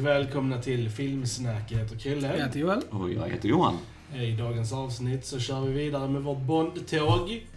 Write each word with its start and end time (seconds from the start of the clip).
välkomna 0.00 0.58
till 0.58 0.90
Filmsnack. 0.90 1.62
Jag 1.72 1.78
heter 1.78 1.92
Jag 1.94 2.00
Krille. 2.02 2.28
heter 2.28 2.60
Joel. 2.60 2.80
Och 2.90 3.10
jag 3.12 3.28
heter 3.28 3.48
Johan. 3.48 3.78
I 4.14 4.32
dagens 4.32 4.72
avsnitt 4.72 5.24
så 5.26 5.38
kör 5.40 5.60
vi 5.60 5.72
vidare 5.72 6.08
med 6.08 6.22
vårt 6.22 6.38
Bond-tåg. 6.38 7.40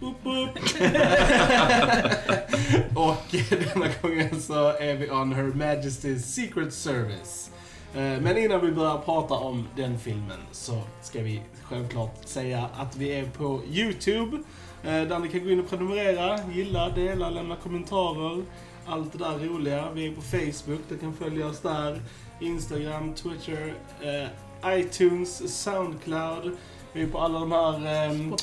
Och 2.94 3.34
denna 3.50 3.86
gången 4.02 4.40
så 4.40 4.68
är 4.68 4.94
vi 4.96 5.10
on 5.10 5.32
Her 5.32 5.42
Majesty's 5.44 6.18
Secret 6.18 6.72
Service. 6.74 7.50
Eh, 7.94 8.00
Men 8.20 8.36
innan 8.38 8.60
vi 8.66 8.72
börjar 8.72 8.98
prata 8.98 9.34
om 9.34 9.68
den 9.76 9.98
filmen 9.98 10.38
så 10.52 10.82
ska 11.02 11.22
vi 11.22 11.40
självklart 11.62 12.14
säga 12.24 12.68
att 12.76 12.96
vi 12.96 13.08
är 13.12 13.24
på 13.24 13.60
YouTube. 13.70 14.36
eh, 14.84 15.02
Där 15.02 15.18
ni 15.18 15.28
kan 15.28 15.44
gå 15.44 15.50
in 15.50 15.60
och 15.60 15.68
prenumerera, 15.70 16.38
gilla, 16.54 16.88
dela, 16.90 17.30
lämna 17.30 17.56
kommentarer. 17.56 18.42
Allt 18.88 19.12
det 19.12 19.18
där 19.18 19.38
roliga. 19.48 19.84
Vi 19.94 20.06
är 20.06 20.12
på 20.12 20.22
Facebook, 20.22 20.80
du 20.88 20.98
kan 20.98 21.14
följa 21.14 21.46
oss 21.46 21.60
där. 21.60 22.00
Instagram, 22.40 23.14
Twitter, 23.14 23.74
eh, 24.02 24.28
iTunes, 24.62 25.42
Soundcloud. 25.46 26.56
Vi 26.96 27.02
är 27.02 27.06
på 27.06 27.18
alla 27.20 27.38
de 27.40 27.52
här... 27.52 28.06
ehm, 28.06 28.34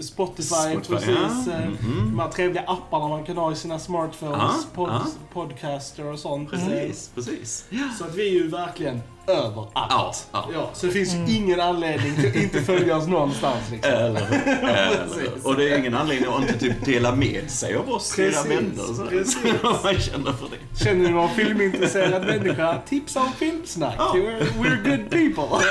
Spotify. 0.00 0.02
Spotify, 0.02 0.44
Spotify, 0.72 0.94
precis. 0.94 1.46
ja. 1.46 1.52
eh, 1.52 1.68
Mhm. 1.68 2.10
De 2.10 2.18
här 2.20 2.28
trevliga 2.30 2.62
apparna 2.66 3.08
man 3.08 3.24
kan 3.24 3.36
ha 3.36 3.52
i 3.52 3.56
sina 3.56 3.78
smartphones. 3.78 4.38
Ja, 4.38 4.54
pod, 4.74 4.88
ja. 4.90 5.06
Podcaster 5.32 6.06
och 6.06 6.18
sånt. 6.18 6.50
Precis, 6.50 7.10
precis. 7.14 7.64
Så 7.98 8.04
att 8.04 8.14
vi 8.14 8.28
är 8.28 8.32
ju 8.32 8.48
verkligen 8.48 9.02
överallt. 9.26 9.70
Ja, 9.74 10.14
ja. 10.32 10.48
Ja, 10.52 10.70
så 10.72 10.86
det 10.86 10.92
finns 10.92 11.14
ju 11.14 11.36
ingen 11.36 11.60
anledning 11.60 12.16
till 12.16 12.28
att 12.30 12.36
inte 12.36 12.62
följa 12.62 12.96
oss 12.96 13.06
någonstans. 13.06 13.70
Liksom. 13.70 13.92
Eller, 13.92 14.20
eller. 14.62 15.30
Och 15.46 15.56
det 15.56 15.72
är 15.74 15.78
ingen 15.78 15.94
anledning 15.94 16.32
att 16.34 16.40
inte 16.42 16.58
typ 16.58 16.84
dela 16.84 17.14
med 17.14 17.50
sig 17.50 17.74
av 17.76 17.90
oss 17.90 18.10
till 18.10 18.24
era 18.24 18.42
vänner. 18.42 18.94
Så, 18.94 19.06
precis. 19.06 19.36
Om 19.62 19.76
man 19.84 19.94
känner 20.00 20.32
för 20.32 20.48
det. 20.50 20.84
Känner 20.84 21.04
ni 21.04 21.10
någon 21.10 21.30
filmintresserad 21.30 22.26
människa? 22.26 22.78
Tipsa 22.88 23.20
om 23.20 23.32
Filmsnack. 23.32 23.94
Ja. 23.98 24.12
We're, 24.16 24.46
we're 24.60 24.82
good 24.90 25.10
people. 25.10 25.66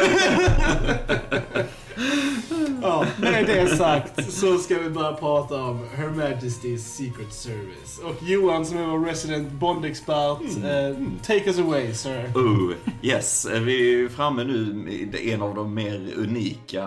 Ah. 2.02 2.59
Ja, 2.82 3.06
med 3.18 3.46
det 3.46 3.78
sagt 3.78 4.34
så 4.34 4.58
ska 4.58 4.80
vi 4.80 4.90
börja 4.90 5.14
prata 5.14 5.64
om 5.64 5.80
Her 5.96 6.08
Majesty's 6.08 6.78
Secret 6.78 7.34
Service. 7.34 8.00
Och 8.04 8.24
Johan 8.24 8.66
som 8.66 8.78
är 8.78 8.86
vår 8.86 9.06
resident 9.06 9.52
Bond-expert, 9.52 10.42
eh, 10.42 10.98
take 11.24 11.46
us 11.46 11.60
away 11.60 11.94
sir. 11.94 12.32
Oh, 12.36 12.74
yes, 13.02 13.48
vi 13.52 14.04
är 14.04 14.10
framme 14.10 14.44
nu 14.44 14.74
med 14.74 15.16
en 15.16 15.42
av 15.42 15.56
de 15.56 15.74
mer 15.74 16.14
unika 16.18 16.86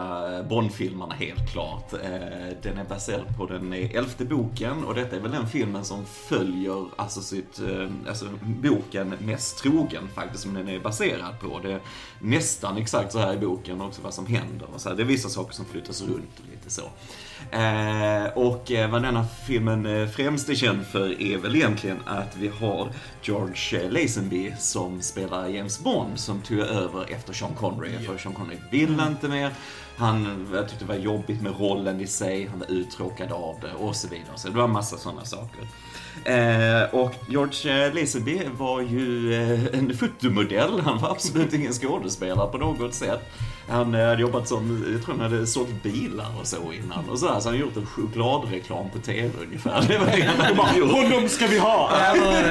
Bond-filmerna 0.49 1.15
helt 1.15 1.53
klart. 1.53 1.93
Eh, 1.93 2.01
Den 2.63 2.79
är 2.79 2.85
baserad 2.89 3.37
på 3.39 3.47
den 3.47 3.73
elfte 3.73 4.25
boken 4.25 4.85
och 4.85 4.95
detta 4.95 5.17
är 5.17 5.21
väl 5.21 5.31
den 5.31 5.49
filmen 5.49 5.85
som 5.85 6.05
följer 6.07 6.85
alltså, 6.97 7.21
sitt, 7.21 7.61
eh, 7.61 7.89
alltså 8.09 8.25
boken 8.45 9.15
mest 9.19 9.59
trogen 9.59 10.09
faktiskt 10.15 10.43
som 10.43 10.55
den 10.55 10.69
är 10.69 10.79
baserad 10.79 11.41
på. 11.41 11.61
Det 11.63 11.73
är 11.73 11.81
nästan 12.21 12.77
exakt 12.77 13.13
så 13.13 13.19
här 13.19 13.35
i 13.35 13.39
boken 13.39 13.81
också 13.81 14.03
vad 14.03 14.15
som 14.15 14.27
händer. 14.27 14.67
Och 14.75 14.81
så 14.81 14.89
här. 14.89 14.97
Det 14.97 15.03
är 15.03 15.07
vissa 15.07 15.29
saker 15.29 15.55
som 15.55 15.65
flyttas 15.73 16.03
runt 16.03 16.39
och 16.39 16.51
lite 16.51 16.71
så. 16.71 16.83
Eh, 17.51 18.25
och 18.35 18.73
eh, 18.73 18.91
vad 18.91 19.03
denna 19.03 19.25
filmen 19.47 19.87
eh, 19.87 20.09
främst 20.09 20.49
är 20.49 20.55
känd 20.55 20.87
för 20.87 21.23
är 21.23 21.39
väl 21.39 21.57
egentligen 21.57 21.99
att 22.07 22.37
vi 22.37 22.49
har 22.49 22.89
George 23.23 23.91
Lazenby 23.91 24.55
som 24.59 25.03
spelar 25.03 25.49
James 25.49 25.81
Bond 25.81 26.19
som 26.19 26.41
tog 26.41 26.59
över 26.59 27.13
efter 27.13 27.33
Sean 27.33 27.55
Connery. 27.55 27.99
För 28.07 28.19
Sean 28.19 28.35
Connery 28.35 28.59
ville 28.71 29.07
inte 29.07 29.29
mer. 29.29 29.51
Han 29.97 30.49
jag 30.55 30.69
tyckte 30.69 30.85
det 30.85 30.89
var 30.89 30.99
jobbigt 30.99 31.43
med 31.43 31.61
rollen 31.61 32.01
i 32.01 32.07
sig, 32.07 32.47
han 32.47 32.59
var 32.59 32.71
uttråkad 32.71 33.33
av 33.33 33.57
det 33.61 33.73
och 33.73 33.97
så 33.97 34.09
vidare. 34.09 34.37
Så 34.37 34.49
det 34.49 34.55
var 34.55 34.65
en 34.65 34.71
massa 34.71 34.97
sådana 34.97 35.25
saker. 35.25 35.67
Eh, 36.25 36.95
och 36.95 37.15
George 37.29 37.91
Lazenby 37.95 38.41
var 38.59 38.81
ju 38.81 39.35
en 39.73 39.97
fotomodell, 39.97 40.81
han 40.81 40.99
var 40.99 41.11
absolut 41.11 41.53
ingen 41.53 41.73
skådespelare 41.73 42.51
på 42.51 42.59
något 42.59 42.95
sätt. 42.95 43.21
Han 43.69 43.95
eh, 43.95 44.07
hade 44.07 44.23
jobbat 44.23 44.49
som, 44.49 44.85
jag 44.93 45.03
tror 45.03 45.15
han 45.15 45.33
hade 45.33 45.47
sålt 45.47 45.83
bilar 45.83 46.27
och 46.41 46.47
så 46.47 46.73
innan 46.73 47.09
och 47.09 47.19
så, 47.19 47.33
här, 47.33 47.41
så 47.41 47.49
han 47.49 47.59
gjort 47.59 47.77
en 47.77 47.87
chokladreklam 47.87 48.91
på 48.91 48.99
TV 48.99 49.31
ungefär. 49.47 49.85
Det 49.89 49.99
var 49.99 50.07
det 50.07 50.63
han 50.63 50.79
gjort. 50.79 50.91
Honom 50.91 51.29
ska 51.29 51.47
vi 51.47 51.59
ha! 51.59 51.91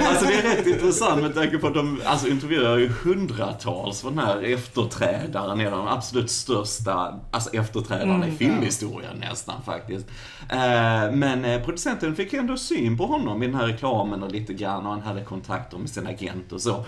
Alltså 0.02 0.26
det 0.26 0.34
är 0.34 0.56
rätt 0.56 0.68
intressant 0.68 1.22
med 1.22 1.36
tanke 1.36 1.58
på 1.58 1.68
att 1.68 1.74
de 1.74 2.02
alltså, 2.06 2.28
intervjuar 2.28 2.78
ju 2.78 2.90
hundratals 2.90 4.02
för 4.02 4.10
den 4.10 4.20
här 4.20 4.54
efterträdaren, 4.54 5.60
en 5.60 5.74
av 5.74 5.86
de 5.86 5.88
absolut 5.88 6.32
största 6.32 7.20
alltså, 7.32 7.50
efterträdarna 7.50 8.28
i 8.28 8.32
filmhistorien 8.32 9.18
nästan 9.30 9.62
faktiskt. 9.66 10.08
Eh, 10.50 11.12
men 11.12 11.46
eh, 11.46 11.64
producenten 11.64 12.16
fick 12.16 12.34
ändå 12.34 12.58
syn 12.58 12.98
på 12.98 13.06
honom 13.06 13.44
i 13.44 13.48
den 13.48 13.56
här 13.56 13.68
reklamen 13.68 14.24
och 14.24 14.32
lite 14.32 14.54
grann 14.54 14.86
och 14.86 14.92
han 14.92 15.02
hade 15.02 15.24
kontakter 15.24 15.78
med 15.78 15.90
sin 15.90 16.08
agent 16.08 16.52
och 16.52 16.62
så. 16.62 16.86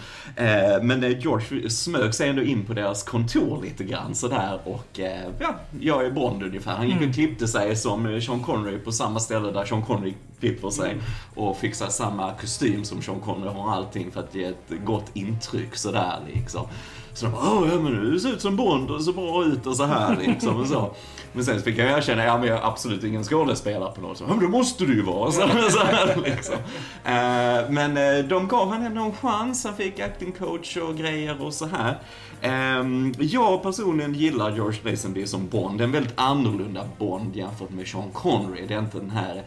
Men 0.81 1.19
George 1.19 1.69
smög 1.69 2.13
sig 2.13 2.29
ändå 2.29 2.41
in 2.41 2.65
på 2.65 2.73
deras 2.73 3.03
kontor 3.03 3.61
lite 3.63 3.83
grann 3.83 4.12
sådär 4.15 4.59
och 4.63 4.99
eh, 4.99 5.29
ja, 5.39 5.55
jag 5.79 6.05
är 6.05 6.11
Bond 6.11 6.43
ungefär. 6.43 6.75
Han 6.75 6.89
gick 6.89 7.01
och 7.01 7.13
klippte 7.13 7.47
sig 7.47 7.75
som 7.75 8.05
eh, 8.05 8.19
Sean 8.19 8.39
Connery 8.39 8.77
på 8.77 8.91
samma 8.91 9.19
ställe 9.19 9.51
där 9.51 9.65
Sean 9.65 9.81
Connery 9.81 10.13
klipper 10.39 10.69
sig 10.69 10.97
och 11.35 11.57
fixar 11.57 11.87
samma 11.87 12.33
kostym 12.33 12.83
som 12.83 13.01
Sean 13.01 13.19
Connery 13.19 13.49
har 13.49 13.71
allting 13.71 14.11
för 14.11 14.19
att 14.19 14.35
ge 14.35 14.43
ett 14.43 14.85
gott 14.85 15.11
intryck 15.13 15.75
sådär 15.75 16.19
liksom. 16.33 16.67
Så 17.13 17.25
de 17.25 17.31
bara, 17.31 17.41
"Åh, 17.51 17.67
ja 17.71 17.79
men 17.79 18.11
du 18.11 18.19
ser 18.19 18.29
ut 18.29 18.41
som 18.41 18.55
Bond 18.55 18.91
och 18.91 19.01
ser 19.03 19.13
bra 19.13 19.45
ut 19.45 19.65
och 19.67 19.75
så 19.77 19.83
här 19.85 20.17
liksom 20.27 20.61
och 20.61 20.67
så. 20.67 20.95
Men 21.33 21.45
sen 21.45 21.61
fick 21.61 21.77
jag 21.77 21.97
erkänna, 21.97 22.23
ja 22.25 22.37
men 22.37 22.47
jag 22.47 22.57
är 22.57 22.67
absolut 22.67 23.03
ingen 23.03 23.23
skådespelare 23.23 23.91
på 23.91 24.01
något 24.01 24.17
sätt. 24.17 24.27
Ja 24.29 24.35
men 24.35 24.43
det 24.45 24.51
måste 24.51 24.85
du 24.85 24.93
ju 24.95 25.01
vara. 25.01 25.31
Så, 25.31 25.41
så 25.69 25.79
här, 25.83 26.15
liksom. 26.25 26.55
Eh, 27.05 27.69
men 27.69 27.97
eh, 27.97 28.25
de 28.25 28.47
gav 28.47 28.69
han 28.71 28.85
ändå 28.85 29.01
en 29.01 29.13
chans, 29.13 29.63
han 29.65 29.75
fick 29.75 29.99
acting 29.99 30.31
coach 30.31 30.77
och 30.77 30.97
grejer 30.97 31.41
och 31.45 31.53
så 31.53 31.65
här. 31.65 31.97
Ehm, 32.41 33.13
jag 33.19 33.63
personligen 33.63 34.13
gillar 34.13 34.51
George 34.51 34.79
Lazenby 34.91 35.27
som 35.27 35.47
Bond, 35.47 35.81
en 35.81 35.91
väldigt 35.91 36.13
annorlunda 36.15 36.81
Bond 36.97 37.35
jämfört 37.35 37.69
med 37.69 37.87
Sean 37.87 38.11
Connery. 38.13 38.65
Det 38.67 38.73
är 38.73 38.79
inte 38.79 38.97
den 38.99 39.09
här 39.11 39.43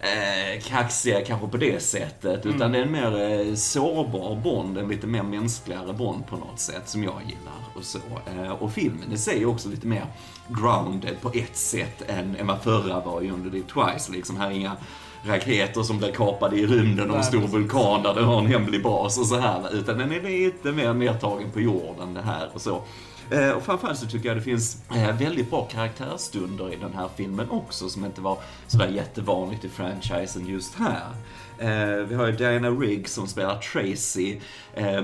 eh, 0.00 0.62
kaxiga 0.62 1.24
kanske 1.24 1.48
på 1.48 1.56
det 1.56 1.82
sättet, 1.82 2.46
utan 2.46 2.72
det 2.72 2.78
är 2.78 2.82
en 2.82 2.92
mer 2.92 3.40
eh, 3.48 3.54
sårbar 3.54 4.36
Bond, 4.36 4.78
en 4.78 4.88
lite 4.88 5.06
mer 5.06 5.22
mänskligare 5.22 5.92
Bond 5.92 6.26
på 6.26 6.36
något 6.36 6.58
sätt 6.58 6.88
som 6.88 7.04
jag 7.04 7.20
gillar. 7.26 7.60
Och, 7.74 7.84
så. 7.84 7.98
Eh, 8.36 8.50
och 8.50 8.72
filmen 8.72 9.12
i 9.12 9.18
sig 9.18 9.42
är 9.42 9.46
också 9.46 9.68
lite 9.68 9.86
mer 9.86 10.06
grounded 10.48 11.20
på 11.20 11.30
ett 11.34 11.56
sätt 11.56 12.02
än, 12.06 12.36
än 12.36 12.46
vad 12.46 12.62
förra 12.62 13.00
var 13.00 13.22
Under 13.22 13.50
the 13.50 13.62
Twice. 13.62 14.12
Liksom, 14.12 14.36
här 14.36 14.50
är 14.50 14.54
inga 14.54 14.76
raketer 15.24 15.82
som 15.82 15.98
blir 15.98 16.12
kapade 16.12 16.56
i 16.56 16.66
rymden 16.66 17.10
och 17.10 17.16
en 17.16 17.24
stor 17.24 17.46
vulkan 17.46 18.02
där 18.02 18.14
den 18.14 18.24
har 18.24 18.38
en 18.38 18.46
hemlig 18.46 18.82
bas 18.82 19.18
och 19.18 19.26
så 19.26 19.38
här. 19.38 19.74
Utan 19.74 19.98
den 19.98 20.12
är 20.12 20.20
lite 20.20 20.72
mer 20.72 20.94
nedtagen 20.94 21.50
på 21.50 21.60
jorden 21.60 22.14
det 22.14 22.22
här 22.22 22.48
och 22.54 22.60
så. 22.60 22.82
Eh, 23.30 23.50
och 23.50 23.62
framförallt 23.62 23.98
så 23.98 24.06
tycker 24.06 24.28
jag 24.28 24.36
det 24.36 24.42
finns 24.42 24.82
eh, 24.90 25.16
väldigt 25.16 25.50
bra 25.50 25.64
karaktärsstunder 25.64 26.72
i 26.72 26.76
den 26.76 26.94
här 26.94 27.08
filmen 27.16 27.50
också 27.50 27.88
som 27.88 28.04
inte 28.04 28.20
var 28.20 28.38
sådär 28.66 28.88
jättevanligt 28.88 29.64
i 29.64 29.68
franchisen 29.68 30.46
just 30.46 30.74
här. 30.74 31.06
Eh, 31.58 32.04
vi 32.06 32.14
har 32.14 32.26
ju 32.26 32.32
Diana 32.32 32.70
Rigg 32.70 33.08
som 33.08 33.28
spelar 33.28 33.58
Tracy, 33.58 34.40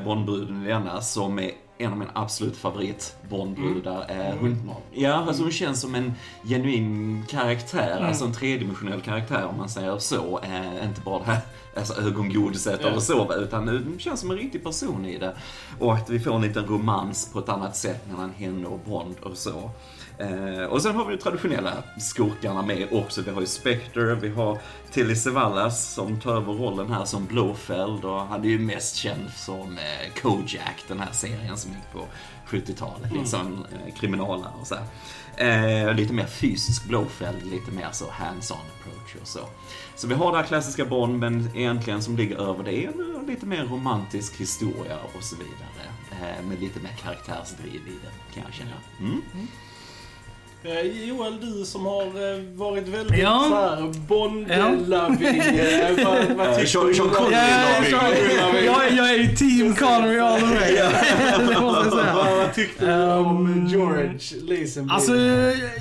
Bondbruden 0.04 0.64
i 0.64 0.68
denna, 0.68 1.00
som 1.00 1.38
är 1.38 1.50
en 1.78 1.92
av 1.92 1.98
mina 1.98 2.10
absolut 2.14 2.56
favorit 2.56 3.16
Bondbrudar. 3.28 4.06
Eh, 4.08 4.34
Hon, 4.40 4.70
ja, 4.92 5.12
alltså 5.12 5.42
hon 5.42 5.52
känns 5.52 5.80
som 5.80 5.94
en 5.94 6.14
genuin 6.44 7.24
karaktär, 7.28 8.00
alltså 8.08 8.24
en 8.24 8.32
tredimensionell 8.32 9.00
karaktär 9.00 9.44
om 9.46 9.56
man 9.56 9.68
säger 9.68 9.98
så. 9.98 10.40
Eh, 10.42 10.88
inte 10.88 11.00
bara 11.00 11.18
det 11.18 11.24
här 11.24 11.40
alltså, 11.76 12.00
ögongodiset 12.00 12.80
eller 12.80 13.00
så, 13.00 13.34
utan 13.34 13.68
hon 13.68 13.96
känns 13.98 14.20
som 14.20 14.30
en 14.30 14.36
riktig 14.36 14.64
person 14.64 15.06
i 15.06 15.18
det. 15.18 15.36
Och 15.78 15.94
att 15.94 16.10
vi 16.10 16.20
får 16.20 16.34
en 16.34 16.42
liten 16.42 16.66
romans 16.66 17.30
på 17.32 17.38
ett 17.38 17.48
annat 17.48 17.76
sätt 17.76 18.06
mellan 18.10 18.30
henne 18.30 18.66
och 18.66 18.78
Bond 18.78 19.16
och 19.22 19.36
så. 19.36 19.70
Eh, 20.18 20.64
och 20.64 20.82
sen 20.82 20.96
har 20.96 21.04
vi 21.04 21.16
de 21.16 21.22
traditionella 21.22 21.72
skurkarna 21.98 22.62
med 22.62 22.88
också. 22.92 23.22
Vi 23.22 23.30
har 23.30 23.40
ju 23.40 23.46
Spectre, 23.46 24.14
vi 24.14 24.28
har 24.28 24.58
Tilly 24.90 25.14
Savalas 25.16 25.94
som 25.94 26.20
tar 26.20 26.36
över 26.36 26.52
rollen 26.52 26.92
här 26.92 27.04
som 27.04 27.26
Blofeld 27.26 28.04
och 28.04 28.20
han 28.20 28.44
är 28.44 28.48
ju 28.48 28.58
mest 28.58 28.96
känd 28.96 29.30
som 29.36 29.78
eh, 29.78 30.22
Kojak, 30.22 30.84
den 30.88 31.00
här 31.00 31.12
serien 31.12 31.56
som 31.56 31.70
gick 31.70 31.92
på 31.92 32.04
70-talet. 32.48 33.12
Liksom 33.12 33.66
eh, 33.72 33.94
kriminalare 33.94 34.52
och 34.60 34.66
så. 34.66 34.76
Eh, 35.36 35.94
lite 35.94 36.12
mer 36.12 36.26
fysisk 36.26 36.84
Blofeld, 36.84 37.46
lite 37.46 37.70
mer 37.70 37.88
så 37.92 38.04
hands-on 38.04 38.56
approach 38.80 39.22
och 39.22 39.28
så. 39.28 39.40
Så 39.96 40.06
vi 40.06 40.14
har 40.14 40.32
det 40.32 40.38
här 40.38 40.44
klassiska 40.44 40.84
Bond, 40.84 41.18
men 41.18 41.56
egentligen 41.56 42.02
som 42.02 42.16
ligger 42.16 42.36
över 42.50 42.64
det 42.64 42.84
är 42.84 42.88
en 42.88 43.26
lite 43.26 43.46
mer 43.46 43.64
romantisk 43.64 44.36
historia 44.40 44.98
och 45.16 45.22
så 45.24 45.36
vidare. 45.36 45.88
Eh, 46.10 46.44
med 46.46 46.60
lite 46.60 46.80
mer 46.80 46.96
karaktärsdriv 47.02 47.74
i 47.86 47.94
det, 48.02 48.34
kan 48.34 48.42
jag 48.46 48.54
känna. 48.54 48.76
Mm. 49.00 49.22
Eh, 50.62 51.08
Joel, 51.08 51.40
du 51.40 51.64
som 51.64 51.86
har 51.86 52.02
eh, 52.02 52.40
varit 52.54 52.88
väldigt 52.88 53.18
Ja. 53.18 53.46
så 53.48 53.54
här 53.56 53.92
Bond-loving. 54.08 55.58
eh, 55.58 56.04
vad, 56.04 56.36
vad 56.36 56.56
tycker 56.58 56.86
du? 56.88 56.94
Sean 56.94 57.10
Connery 57.10 57.34
Ja, 57.34 58.52
loving. 58.52 58.96
jag, 58.96 59.10
är 59.10 59.14
ju 59.18 59.36
team 59.36 59.74
Connery 59.74 60.18
all 60.18 60.40
the 60.40 60.46
way. 60.46 60.74
det 61.54 61.60
måste 61.60 61.84
jag 61.88 61.92
säga. 61.92 62.14
Vad, 62.14 62.54
tyckte 62.54 62.86
du 62.86 63.12
om 63.12 63.46
Ehm, 63.46 63.66
George 63.66 64.18
Lazenby? 64.42 64.92
Alltså, 64.94 65.12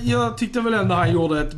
jag 0.04 0.38
tyckte 0.38 0.62
väl 0.62 0.74
ändå 0.74 0.95
han 0.95 1.12
gjorde 1.12 1.42
ett 1.42 1.54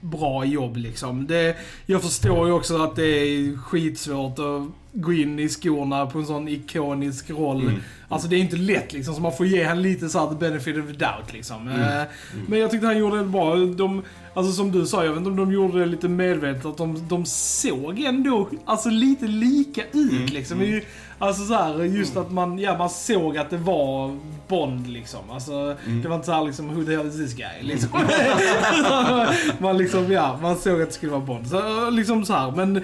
bra 0.00 0.44
jobb 0.44 0.76
liksom. 0.76 1.26
Det, 1.26 1.56
jag 1.86 2.02
förstår 2.02 2.46
ju 2.46 2.52
också 2.52 2.82
att 2.82 2.96
det 2.96 3.02
är 3.06 3.56
skitsvårt 3.62 4.38
att 4.38 4.62
gå 4.92 5.12
in 5.12 5.38
i 5.38 5.48
skorna 5.48 6.06
på 6.06 6.18
en 6.18 6.26
sån 6.26 6.48
ikonisk 6.48 7.30
roll. 7.30 7.62
Mm. 7.62 7.74
Alltså 8.08 8.28
det 8.28 8.36
är 8.36 8.40
inte 8.40 8.56
lätt 8.56 8.92
liksom, 8.92 9.14
så 9.14 9.20
man 9.20 9.32
får 9.36 9.46
ge 9.46 9.64
han 9.64 9.82
lite 9.82 10.08
så 10.08 10.18
här 10.18 10.26
the 10.28 10.34
benefit 10.34 10.76
of 10.76 10.86
the 10.86 10.92
doubt 10.92 11.32
liksom. 11.32 11.68
Mm. 11.68 11.80
Eh, 12.00 12.06
Men 12.48 12.58
jag 12.58 12.70
tyckte 12.70 12.86
han 12.86 12.98
gjorde 12.98 13.18
det 13.18 13.24
bra. 13.24 13.56
De, 13.56 14.02
alltså 14.34 14.52
som 14.52 14.72
du 14.72 14.86
sa, 14.86 15.04
jag 15.04 15.10
vet 15.10 15.18
inte 15.18 15.30
om 15.30 15.36
de 15.36 15.52
gjorde 15.52 15.78
det 15.80 15.86
lite 15.86 16.08
medvetet, 16.08 16.66
att 16.66 16.76
de, 16.76 17.08
de 17.08 17.24
såg 17.26 18.00
ändå 18.00 18.48
alltså 18.64 18.88
lite 18.90 19.26
lika 19.26 19.82
ut 19.92 20.12
Mm. 20.12 20.26
liksom. 20.26 20.62
I- 20.62 20.82
Alltså 21.20 21.44
så 21.44 21.54
här, 21.54 21.82
just 21.84 22.16
att 22.16 22.32
man, 22.32 22.58
ja, 22.58 22.78
man 22.78 22.90
såg 22.90 23.38
att 23.38 23.50
det 23.50 23.56
var 23.56 24.16
Bond 24.48 24.86
liksom. 24.86 25.20
Alltså, 25.30 25.52
Mm. 25.86 26.02
det 26.02 26.08
var 26.08 26.14
inte 26.16 26.26
så 26.26 26.32
här 26.32 26.44
liksom, 26.44 26.74
who 26.74 26.84
the 26.84 26.96
hell 26.96 27.06
is 27.08 27.16
this 27.16 27.34
guy? 27.34 27.62
Liksom. 27.62 27.90
man 29.58 29.78
liksom, 29.78 30.12
ja, 30.12 30.38
man 30.42 30.56
såg 30.56 30.82
att 30.82 30.88
det 30.88 30.94
skulle 30.94 31.12
vara 31.12 31.20
Bond. 31.24 31.46
Så, 31.48 31.90
liksom 31.90 32.24
så 32.24 32.32
här, 32.32 32.50
men 32.50 32.76
eh, 32.76 32.82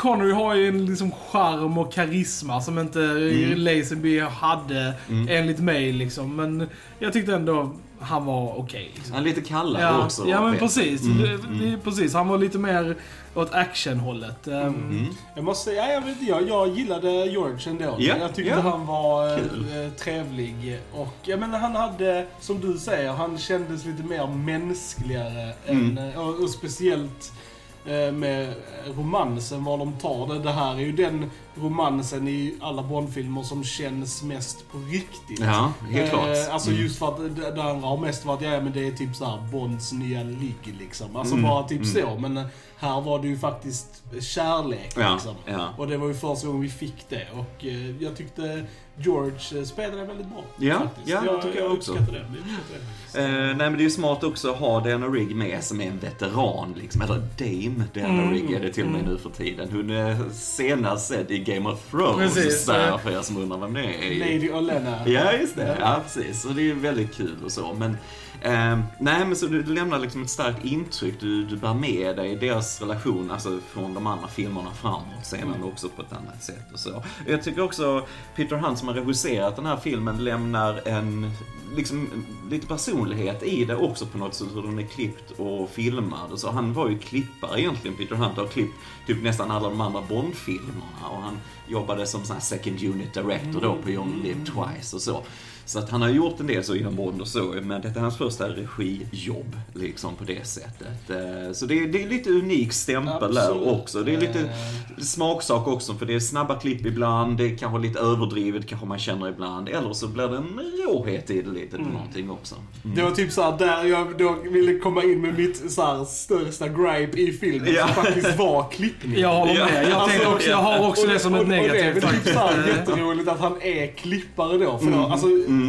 Connery 0.00 0.32
har 0.32 0.54
ju 0.54 0.68
en 0.68 0.86
liksom 0.86 1.10
charm 1.12 1.78
och 1.78 1.92
karisma 1.92 2.60
som 2.60 2.78
inte 2.78 3.00
Mm. 3.00 3.58
Lazenby 3.58 4.20
hade 4.20 4.94
enligt 5.28 5.58
mig 5.60 5.92
liksom. 5.92 6.36
Men 6.36 6.68
jag 6.98 7.12
tyckte 7.12 7.34
ändå 7.34 7.70
han 8.02 8.24
var 8.24 8.58
okej. 8.58 8.90
liksom. 8.94 9.14
Han 9.14 9.22
är 9.22 9.28
lite 9.28 9.40
kallare 9.40 9.82
Ja, 9.82 10.04
också. 10.04 10.28
ja 10.28 10.42
men 10.42 10.58
precis. 10.58 11.02
Mm, 11.04 11.18
Det, 11.22 11.36
det, 11.70 11.78
precis. 11.78 12.14
Han 12.14 12.28
var 12.28 12.38
lite 12.38 12.58
mer 12.58 12.96
åt 13.34 13.54
actionhållet. 13.54 14.48
Um, 14.48 14.54
Mm. 14.54 15.06
Jag 15.34 15.44
måste 15.44 15.70
säga, 15.70 15.86
ja, 15.86 15.92
jag, 15.92 16.00
vet, 16.00 16.22
jag, 16.22 16.48
jag 16.48 16.68
gillade 16.68 17.10
George 17.26 17.70
ändå. 17.70 17.96
Ja, 17.98 18.14
jag 18.20 18.34
tyckte 18.34 18.50
ja. 18.50 18.60
han 18.60 18.86
var 18.86 19.38
Kul. 19.38 19.66
eh, 19.84 19.90
trevlig. 19.92 20.78
Och 20.92 21.14
jag 21.22 21.40
menar, 21.40 21.58
han 21.58 21.76
hade, 21.76 22.26
som 22.40 22.60
du 22.60 22.78
säger, 22.78 23.12
han 23.12 23.38
kändes 23.38 23.84
lite 23.84 24.02
mer 24.02 24.26
mänskligare. 24.26 25.52
Mm. 25.66 25.98
Än, 25.98 26.10
eh, 26.10 26.20
och, 26.28 26.42
och 26.42 26.50
speciellt 26.50 27.32
eh, 27.32 27.49
Eh, 27.86 28.12
med 28.12 28.54
romansen, 28.96 29.64
var 29.64 29.78
de 29.78 29.92
tar 29.92 30.26
det. 30.26 30.38
Det 30.38 30.50
här 30.50 30.74
är 30.74 30.80
ju 30.80 30.92
den 30.92 31.30
romansen 31.62 32.28
i 32.28 32.54
alla 32.60 32.82
Bondfilmer 32.82 33.42
som 33.42 33.64
känns 33.64 34.22
mest 34.22 34.64
på 34.72 34.78
riktigt. 34.78 35.40
Ja, 35.40 35.72
helt 35.90 36.10
klart. 36.10 36.26
Eh, 36.36 36.54
alltså 36.54 36.70
Mm. 36.70 36.82
just 36.82 36.98
för 36.98 37.08
att 37.08 37.36
det, 37.36 37.50
det 37.50 37.62
andra 37.62 37.88
har 37.88 37.98
mest 37.98 38.24
varit, 38.24 38.42
ja 38.42 38.60
men 38.60 38.72
det 38.72 38.86
är 38.86 38.92
typ 38.92 39.16
såhär 39.16 39.38
Bonds 39.52 39.92
nya 39.92 40.22
ligg 40.22 40.74
liksom. 40.80 41.16
Alltså 41.16 41.34
Mm, 41.34 41.50
bara 41.50 41.62
typ 41.68 41.82
mm. 41.82 41.92
så. 41.92 42.18
Men 42.18 42.44
här 42.78 43.00
var 43.00 43.18
det 43.22 43.28
ju 43.28 43.38
faktiskt 43.38 44.02
kärlek 44.20 44.92
Ja, 44.96 45.12
liksom. 45.12 45.34
ja. 45.46 45.68
Och 45.78 45.86
det 45.88 45.96
var 45.96 46.08
ju 46.08 46.14
första 46.14 46.46
gången 46.46 46.62
vi 46.62 46.68
fick 46.68 47.08
det. 47.08 47.26
Och 47.34 47.64
eh, 47.66 48.02
jag 48.02 48.16
tyckte 48.16 48.64
George 48.96 49.58
eh, 49.58 49.64
spelade 49.64 50.04
väldigt 50.04 50.26
bra. 50.26 50.44
Ja, 50.58 50.78
faktiskt. 50.78 51.08
ja, 51.08 51.20
det 51.36 51.42
tycker 51.42 51.60
jag 51.60 51.72
också. 51.72 51.92
uppskattar 51.92 52.12
det. 52.12 52.18
Jag 52.18 53.22
det. 53.24 53.28
Eh, 53.28 53.30
nej 53.46 53.56
men 53.56 53.72
det 53.72 53.78
är 53.80 53.84
ju 53.84 53.90
smart 53.90 54.24
också 54.24 54.50
att 54.50 54.56
ha 54.56 54.80
Diana 54.80 55.06
Rigg 55.06 55.36
med 55.36 55.64
som 55.64 55.80
är 55.80 55.86
en 55.86 55.98
veteran 55.98 56.74
liksom. 56.80 57.02
Eller 57.02 57.14
Dame 57.38 57.84
Diana 57.94 58.22
Mm, 58.22 58.30
Rigg 58.34 58.50
är 58.52 58.60
det 58.60 58.72
till 58.72 58.84
och 58.84 58.90
med 58.90 59.04
nu 59.04 59.18
för 59.18 59.30
tiden. 59.30 59.68
Hon 59.72 59.90
är 59.90 60.30
senast 60.32 61.06
sedd 61.08 61.30
i 61.30 61.38
Game 61.54 61.70
of 61.70 61.90
Thrones. 61.90 62.34
Precis, 62.34 62.66
där, 62.66 62.98
för 62.98 63.10
er 63.10 63.22
som 63.22 63.36
undrar 63.36 63.58
vem 63.58 63.74
det 63.74 63.80
är. 63.80 64.18
Lady 64.18 64.50
Olenna. 64.50 65.08
Ja, 65.08 65.32
just 65.32 65.56
det. 65.56 65.76
Ja, 65.80 66.00
precis. 66.02 66.44
Och 66.44 66.54
det 66.54 66.70
är 66.70 66.74
väldigt 66.74 67.14
kul 67.14 67.36
och 67.44 67.52
så. 67.52 67.74
Men, 67.78 67.96
eh, 68.40 68.78
nej, 68.98 69.24
men 69.24 69.36
så 69.36 69.46
du, 69.46 69.62
du 69.62 69.74
lämnar 69.74 69.98
liksom 69.98 70.22
ett 70.22 70.30
starkt 70.30 70.64
intryck. 70.64 71.20
Du, 71.20 71.44
du 71.44 71.56
bär 71.56 71.74
med 71.74 72.16
dig 72.16 72.36
deras 72.36 72.80
relation, 72.80 73.30
alltså 73.30 73.58
från 73.72 73.94
de 73.94 74.06
andra 74.06 74.28
filmerna 74.28 74.70
framåt 74.70 75.26
sedan 75.26 75.62
också 75.62 75.88
på 75.88 76.02
ett 76.02 76.12
annat 76.12 76.42
sätt 76.42 76.72
och 76.72 76.78
så. 76.78 77.02
Jag 77.26 77.42
tycker 77.42 77.62
också 77.62 78.06
Peter 78.36 78.56
Hunt 78.56 78.78
som 78.78 78.88
har 78.88 78.94
regisserat 78.94 79.56
den 79.56 79.66
här 79.66 79.76
filmen 79.76 80.24
lämnar 80.24 80.88
en, 80.88 81.30
liksom, 81.76 82.08
lite 82.50 82.66
personlighet 82.66 83.42
i 83.42 83.64
det 83.64 83.76
också 83.76 84.06
på 84.06 84.18
något 84.18 84.34
sätt, 84.34 84.48
hur 84.54 84.62
den 84.62 84.78
är 84.78 84.86
klippt 84.86 85.30
och 85.30 85.70
filmad 85.70 86.32
och 86.32 86.38
så. 86.38 86.50
Han 86.50 86.72
var 86.72 86.88
ju 86.88 86.98
klippare 86.98 87.60
egentligen, 87.60 87.96
Peter 87.96 88.14
Hunt 88.14 88.36
har 88.36 88.46
klippt 88.46 88.74
typ 89.06 89.22
nästan 89.22 89.50
alla 89.50 89.68
de 89.68 89.80
andra 89.80 90.02
Bond-filmerna 90.08 91.08
och 91.10 91.22
han 91.22 91.38
jobbade 91.70 92.06
som 92.06 92.24
sån 92.24 92.34
här 92.36 92.42
second 92.42 92.82
unit 92.82 93.14
director 93.14 93.60
då 93.60 93.76
på 93.82 93.90
You 93.90 94.02
Only 94.02 94.22
Live 94.28 94.40
Twice 94.46 94.96
och 94.96 95.02
så. 95.02 95.22
Så 95.64 95.78
att 95.78 95.90
han 95.90 96.02
har 96.02 96.08
gjort 96.08 96.40
en 96.40 96.46
del 96.46 96.64
så 96.64 96.74
inom 96.74 96.96
Bond 96.96 97.20
och 97.20 97.28
så, 97.28 97.54
men 97.62 97.82
detta 97.82 97.98
är 97.98 98.02
hans 98.02 98.16
första 98.16 98.48
regijobb 98.48 99.56
liksom 99.74 100.16
på 100.16 100.24
det 100.24 100.46
sättet. 100.46 101.10
Eh, 101.10 101.52
Så 101.52 101.66
det 101.66 101.78
är, 101.78 101.86
det 101.88 102.02
är 102.02 102.08
lite 102.08 102.30
unik 102.30 102.72
stämpel 102.72 103.34
där 103.34 103.68
också. 103.68 104.02
Det 104.02 104.14
är 104.14 104.20
lite 104.20 104.40
Eh, 104.40 105.02
smaksak 105.02 105.66
också, 105.68 105.94
för 105.94 106.06
det 106.06 106.14
är 106.14 106.20
snabba 106.20 106.58
klipp 106.60 106.86
ibland, 106.86 107.38
det 107.38 107.44
är 107.44 107.56
kanske 107.56 107.78
lite 107.78 107.98
överdrivet 108.00 108.66
kanske 108.68 108.86
man 108.86 108.98
känner 108.98 109.28
ibland, 109.28 109.68
eller 109.68 109.92
så 109.92 110.08
blir 110.08 110.28
det 110.28 110.36
en 110.36 110.60
råhet 110.86 111.30
i 111.30 111.42
det 111.42 111.50
lite, 111.50 111.76
Mm. 111.76 111.88
någonting 111.92 112.30
också. 112.30 112.54
Det 112.82 113.02
var 113.02 113.10
typ 113.10 113.32
såhär 113.32 113.58
där 113.58 113.84
jag 113.84 114.18
då 114.18 114.36
ville 114.50 114.78
komma 114.78 115.02
in 115.02 115.20
med 115.20 115.38
mitt 115.38 115.72
såhär 115.72 116.04
största 116.04 116.68
gripe 116.68 117.20
i 117.20 117.32
filmen 117.32 117.74
Ja. 117.74 117.86
som 117.86 118.04
faktiskt 118.04 118.38
var 118.38 118.70
klippningen. 118.70 119.20
jag 119.20 119.34
håller 119.34 119.54
med. 119.64 119.84
Jag, 119.84 119.92
Alltså, 119.92 120.08
tänkte 120.08 120.28
också, 120.28 120.48
jag 120.50 120.56
har 120.56 120.88
också 120.88 121.06
det 121.06 121.18
som 121.18 121.34
ett 121.34 121.40
och, 121.40 121.46
och, 121.46 121.52
negativt 121.62 121.94
Och 121.96 122.00
det 122.00 122.06
är 122.08 122.12
väl 122.12 122.22
typ 122.24 122.32
såhär 122.34 122.68
jätteroligt 122.68 123.28
att 123.28 123.40
han 123.40 123.62
är 123.62 123.86
klippare 123.86 124.58
då. 124.58 124.78
För 124.78 124.86
då 124.86 124.92
Mm. 124.92 125.10
alltså, 125.12 125.26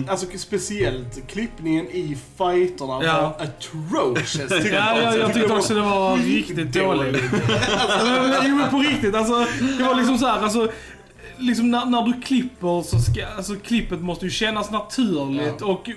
alltså 0.07 0.25
speciellt 0.37 1.27
klippningen 1.27 1.85
i 1.87 2.17
fighterna 2.37 2.99
Ja. 3.03 3.35
var 3.39 3.45
atrocious. 3.47 4.49
tycker 4.63 4.73
Ja, 4.75 5.01
jag, 5.01 5.17
jag 5.19 5.33
tyckte 5.33 5.53
också 5.53 5.73
det 5.73 5.81
var 5.81 6.17
riktigt 6.17 6.73
dåligt. 6.73 7.23
jo 8.47 8.55
men 8.55 8.69
på 8.69 8.77
riktigt, 8.77 9.15
alltså 9.15 9.45
det 9.77 9.83
var 9.83 9.95
liksom 9.95 10.17
så 10.17 10.25
här, 10.27 10.39
alltså 10.41 10.71
Liksom 11.37 11.71
när, 11.71 11.85
när 11.85 12.01
du 12.01 12.21
klipper 12.21 12.81
så 12.81 12.99
ska, 12.99 13.25
alltså 13.37 13.55
klippet 13.55 14.01
måste 14.01 14.25
ju 14.25 14.31
kännas 14.31 14.71
naturligt 14.71 15.53
Ja. 15.59 15.65
och 15.65 15.89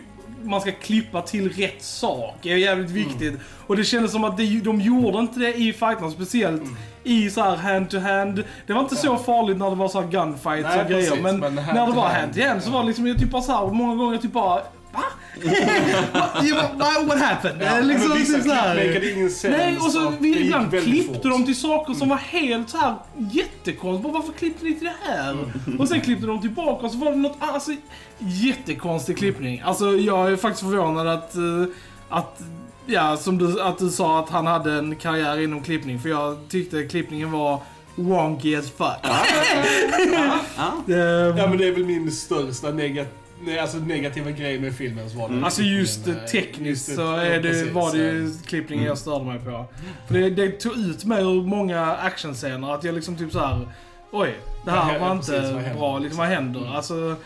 man 0.45 0.61
ska 0.61 0.73
klippa 0.73 1.23
till 1.23 1.53
rätt 1.53 1.83
sak. 1.83 2.35
Det 2.43 2.53
är 2.53 2.57
jävligt 2.57 2.91
viktigt. 2.91 3.35
Och 3.67 3.77
det 3.77 3.85
kändes 3.85 4.13
som 4.13 4.25
att 4.25 4.37
det, 4.37 4.61
de 4.61 4.81
gjorde 4.81 5.19
inte 5.19 5.41
det 5.41 5.55
i 5.55 5.73
fighterna, 5.73 6.11
speciellt 6.11 6.63
i 7.05 7.31
så 7.31 7.41
här 7.43 7.57
hand 7.57 7.91
to 7.91 7.99
hand. 7.99 8.45
Det 8.67 8.73
var 8.73 8.81
inte 8.81 8.97
så 8.97 9.17
farligt 9.17 9.59
när 9.59 9.71
det 9.71 9.77
var 9.77 9.89
så 9.89 10.01
här 10.01 10.09
gunfights 10.09 10.69
Nej, 10.69 10.81
och 10.83 10.89
grejer. 10.89 11.11
precis, 11.11 11.23
men, 11.23 11.39
men 11.41 11.59
hand 11.59 11.79
när 11.79 11.87
det 11.87 11.93
to 11.93 11.97
var 11.97 12.09
hand. 12.09 12.17
hand 12.21 12.35
to 12.35 12.43
hand 12.43 12.63
så 12.63 12.71
var 12.71 12.81
det 12.81 12.87
liksom, 12.87 13.07
jag 13.07 13.19
typ 13.19 13.31
bara 13.31 13.43
så 13.43 13.53
här, 13.53 13.67
många 13.67 13.95
gånger 13.95 14.19
typ 14.19 14.33
bara 14.33 14.61
Va? 14.95 15.03
What, 16.79 17.07
what, 17.07 17.19
happened? 17.19 17.62
Ja, 17.62 17.81
liksom, 17.81 18.09
men 18.09 18.19
vissa 18.19 18.41
klipp 18.41 19.17
ingen 19.17 19.31
sens. 19.31 19.57
Nej, 19.57 19.76
och 19.76 19.93
så 19.93 20.12
vi, 20.21 20.41
ibland 20.41 20.71
klippte 20.71 21.14
fort. 21.14 21.23
de 21.23 21.45
till 21.45 21.57
saker 21.57 21.95
som 21.95 22.09
var 22.09 22.17
helt 22.17 22.71
så 22.71 22.79
här 22.79 22.95
jättekonstigt. 23.17 24.14
Varför 24.14 24.33
klippte 24.33 24.64
ni 24.64 24.75
till 24.75 24.85
det 24.85 25.12
här? 25.12 25.37
Och 25.79 25.88
sen 25.88 26.00
klippte 26.00 26.26
de 26.26 26.41
tillbaka 26.41 26.87
och 26.87 26.93
så 26.93 26.99
var 26.99 27.11
det 27.11 27.17
något 27.17 27.37
alltså, 27.41 27.71
jättekonstig 28.19 29.19
klippning. 29.19 29.62
Alltså 29.64 29.97
jag 29.97 30.33
är 30.33 30.37
faktiskt 30.37 30.62
förvånad 30.62 31.09
att, 31.09 31.35
eh, 31.35 31.64
att 32.09 32.43
Ja, 32.87 33.17
som 33.17 33.38
du, 33.38 33.61
att 33.61 33.79
du 33.79 33.91
sa 33.91 34.21
att 34.21 34.31
han 34.31 34.47
hade 34.47 34.73
en 34.73 34.97
karriär 34.97 35.41
inom 35.41 35.62
klippning. 35.62 36.00
För 36.00 36.09
jag 36.09 36.38
tyckte 36.49 36.83
klippningen 36.83 37.33
var 37.33 37.61
wonky 37.95 38.57
as 38.57 38.71
fuck. 38.71 38.99
Ja. 39.03 40.73
Men 40.87 41.59
det 41.59 41.67
är 41.67 41.73
väl 41.73 41.85
min 41.85 42.12
största 42.12 42.71
negat 42.71 43.09
nej, 43.09 43.24
alltså 43.61 43.79
negativa 43.79 44.31
grej 44.31 44.59
med 44.61 44.75
filmen. 44.75 45.11
Så 45.11 45.19
var 45.19 45.29
det 45.29 45.45
Alltså 45.45 45.63
just 45.63 46.07
Men, 46.07 46.17
eh, 46.17 46.25
tekniskt 46.25 46.89
just 46.89 46.95
så 47.01 47.17
är 47.17 47.41
det, 47.41 47.49
precis, 47.49 47.73
var 47.73 47.93
det 47.93 47.99
ju 47.99 48.25
eh, 48.27 48.31
klippningen 48.47 48.85
jag 48.85 48.99
störde 48.99 49.25
mig 49.25 49.39
på. 49.39 49.67
För 50.07 50.15
det, 50.15 50.31
det 50.31 50.51
tog 50.61 50.77
ut 50.79 51.05
mig 51.05 51.23
ur 51.23 51.43
många 51.43 51.87
actionscener 51.97 52.75
att 52.75 52.85
jag 52.85 52.95
liksom 52.95 53.17
typ 53.17 53.33
så 53.33 53.39
här. 53.41 53.69
Oj, 54.13 54.35
det 54.65 54.71
Vad 54.71 54.81
här 54.81 54.95
hä- 54.95 55.01
var 55.01 55.17
precis, 55.17 55.35
inte 55.35 55.53
vad 55.53 55.63
händer, 55.63 55.79
bra. 55.79 55.99
Liksom, 55.99 56.19
vad 56.19 56.27
händer? 56.29 56.75
Alltså, 56.77 57.17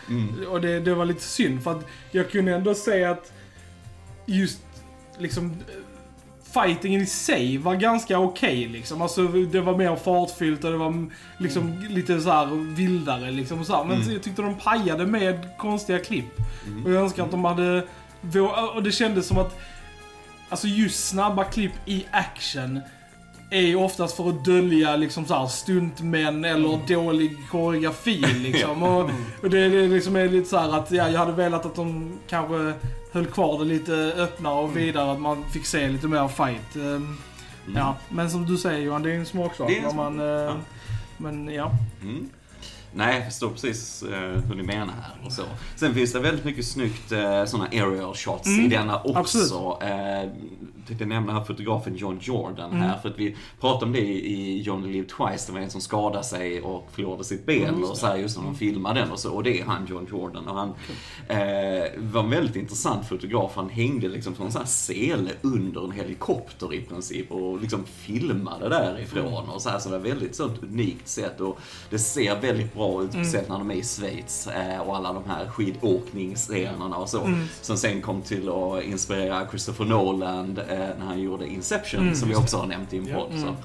och 0.49 0.61
det, 0.61 0.79
det 0.79 0.93
var 0.93 1.05
lite 1.05 1.21
synd 1.23 1.63
för 1.63 1.71
att 1.71 1.85
jag 2.11 2.31
kunde 2.31 2.55
ändå 2.55 2.73
säga 2.75 3.11
att 3.11 3.31
just 4.25 4.59
liksom 5.17 5.55
fightingen 6.53 7.01
i 7.01 7.05
sig 7.05 7.57
var 7.57 7.75
ganska 7.75 8.19
okej 8.19 8.67
liksom. 8.67 9.01
Alltså 9.01 9.27
det 9.27 9.61
var 9.61 9.77
mer 9.77 9.95
fartfyllt 9.95 10.63
och 10.63 10.71
det 10.71 10.77
var 10.77 11.05
liksom 11.37 11.85
lite 11.89 12.21
så 12.21 12.31
här 12.31 12.45
vildare 12.75 13.31
liksom. 13.31 13.59
Och 13.59 13.65
så 13.65 13.75
här. 13.75 13.83
Men 13.83 13.97
Mm. 14.01 14.13
jag 14.13 14.23
tyckte 14.23 14.41
de 14.41 14.55
pajade 14.55 15.05
med 15.05 15.47
konstiga 15.57 15.99
klipp. 15.99 16.37
Och 16.85 16.91
jag 16.91 17.01
önskar 17.03 17.23
att 17.23 17.31
de 17.31 17.45
hade... 17.45 17.83
Och 18.75 18.83
det 18.83 18.91
kändes 18.91 19.27
som 19.27 19.37
att... 19.37 19.59
Alltså 20.49 20.67
just 20.67 21.07
snabba 21.07 21.43
klipp 21.43 21.71
i 21.85 22.05
action 22.11 22.79
är 23.51 23.61
ju 23.61 23.75
oftast 23.75 24.15
för 24.17 24.29
att 24.29 24.45
dölja 24.45 24.95
liksom 24.95 25.25
så 25.25 25.33
här 25.33 25.47
stuntmän 25.47 26.45
eller 26.45 26.87
dålig 26.87 27.37
koreografi 27.51 28.17
liksom. 28.37 28.83
Och, 28.93 29.09
och 29.43 29.49
det, 29.49 29.69
det 29.69 29.87
liksom 29.87 30.15
är 30.15 30.29
lite 30.29 30.49
så 30.49 30.57
att 30.57 30.91
ja, 30.91 31.09
jag 31.09 31.19
hade 31.19 31.31
velat 31.31 31.65
att 31.65 31.75
de 31.75 32.19
kanske 32.29 32.73
höll 33.11 33.25
kvar 33.25 33.59
det 33.59 33.65
lite 33.65 33.93
öppnare 34.17 34.55
och 34.63 34.77
vidare, 34.77 35.11
att 35.11 35.19
man 35.21 35.49
fick 35.49 35.65
se 35.65 35.87
lite 35.89 36.07
mer 36.07 36.27
fight. 36.27 36.75
Ehm, 36.75 37.17
Ja, 37.75 37.95
men 38.09 38.29
som 38.31 38.45
du 38.45 38.57
säger 38.57 38.79
Johan, 38.79 39.03
det 39.03 39.11
är 39.11 39.15
en 39.15 39.25
smaksak. 39.25 39.67
Det 39.67 39.73
är 39.75 39.79
en 39.79 39.85
vad 39.85 39.95
man, 39.95 40.19
eh, 40.19 40.25
Ja. 40.25 40.55
Men 41.17 41.49
ja. 41.53 41.71
Mm. 42.01 42.29
Nej, 42.93 43.15
jag 43.15 43.25
förstår 43.25 43.49
precis 43.49 44.03
eh, 44.03 44.19
hur 44.19 44.55
ni 44.55 44.63
menar 44.63 44.93
här 44.93 45.25
och 45.25 45.31
så. 45.31 45.43
Sen 45.75 45.93
finns 45.93 46.13
det 46.13 46.19
väldigt 46.19 46.45
mycket 46.45 46.65
snyggt 46.65 47.11
eh, 47.11 47.45
såna 47.45 47.65
aerial 47.65 48.15
shots 48.15 48.47
i 48.47 48.53
Mm, 48.57 48.69
denna 48.69 48.99
också. 49.01 49.17
absolut. 49.19 49.51
Eh, 49.91 50.29
tänkte 50.89 51.05
nämna 51.05 51.33
här 51.33 51.43
fotografen 51.43 51.95
John 51.95 52.19
Jordan 52.21 52.71
här, 52.73 52.97
för 52.97 53.09
att 53.09 53.19
vi 53.19 53.35
pratade 53.59 53.85
om 53.85 53.91
det 53.91 53.99
i 53.99 54.61
John 54.61 54.91
Live 54.91 55.07
Twice, 55.07 55.47
det 55.47 55.53
var 55.53 55.59
en 55.59 55.69
som 55.69 55.81
skadade 55.81 56.23
sig 56.23 56.61
och 56.61 56.89
förlorade 56.91 57.23
sitt 57.23 57.45
ben 57.45 57.83
och 57.83 57.97
så 57.97 58.07
här, 58.07 58.17
just 58.17 58.37
när 58.37 58.43
de 58.43 58.55
filmade 58.55 58.99
den 58.99 59.11
och 59.11 59.19
så, 59.19 59.33
och 59.33 59.43
det 59.43 59.59
är 59.59 59.65
han 59.65 59.85
John 59.89 60.07
Jordan. 60.11 60.47
Och 60.47 60.55
han 60.55 60.69
eh, 61.27 61.83
var 61.97 62.23
en 62.23 62.29
väldigt 62.29 62.55
intressant 62.55 63.07
fotograf, 63.07 63.51
han 63.55 63.69
hängde 63.69 64.07
liksom 64.07 64.35
från 64.35 64.45
en 64.45 64.51
sån 64.51 64.61
här 64.61 64.67
sele 64.67 65.31
under 65.41 65.83
en 65.83 65.91
helikopter 65.91 66.73
i 66.73 66.81
princip 66.81 67.31
och 67.31 67.61
liksom 67.61 67.83
filmade 67.85 68.69
därifrån 68.69 69.49
och 69.49 69.61
så 69.61 69.69
här, 69.69 69.79
så 69.79 69.89
det 69.89 69.97
var 69.97 70.05
väldigt 70.05 70.35
sånt 70.35 70.63
unikt 70.63 71.07
sätt 71.07 71.41
och 71.41 71.59
det 71.89 71.99
ser 71.99 72.41
väldigt 72.41 72.73
bra 72.73 73.03
ut, 73.03 73.11
speciellt 73.11 73.49
när 73.49 73.57
de 73.57 73.71
är 73.71 73.75
i 73.75 73.83
Schweiz 73.83 74.47
eh, 74.47 74.79
och 74.79 74.95
alla 74.95 75.13
de 75.13 75.23
här 75.27 75.47
skidåkningsscenerna 75.47 76.95
och 76.95 77.09
så. 77.09 77.29
Som 77.61 77.77
sen 77.77 78.01
kom 78.01 78.21
till 78.21 78.49
att 78.49 78.83
inspirera 78.83 79.47
Christopher 79.49 79.85
Nolan 79.85 80.57
eh, 80.69 80.78
när 80.99 81.05
han 81.05 81.19
gjorde 81.21 81.47
Inception, 81.47 82.15
som 82.15 82.29
vi 82.29 82.35
också 82.35 82.57
har 82.57 82.67
nämnt 82.67 82.93
i 82.93 82.97
en 82.97 83.05
podd. 83.05 83.31
Så. 83.41 83.55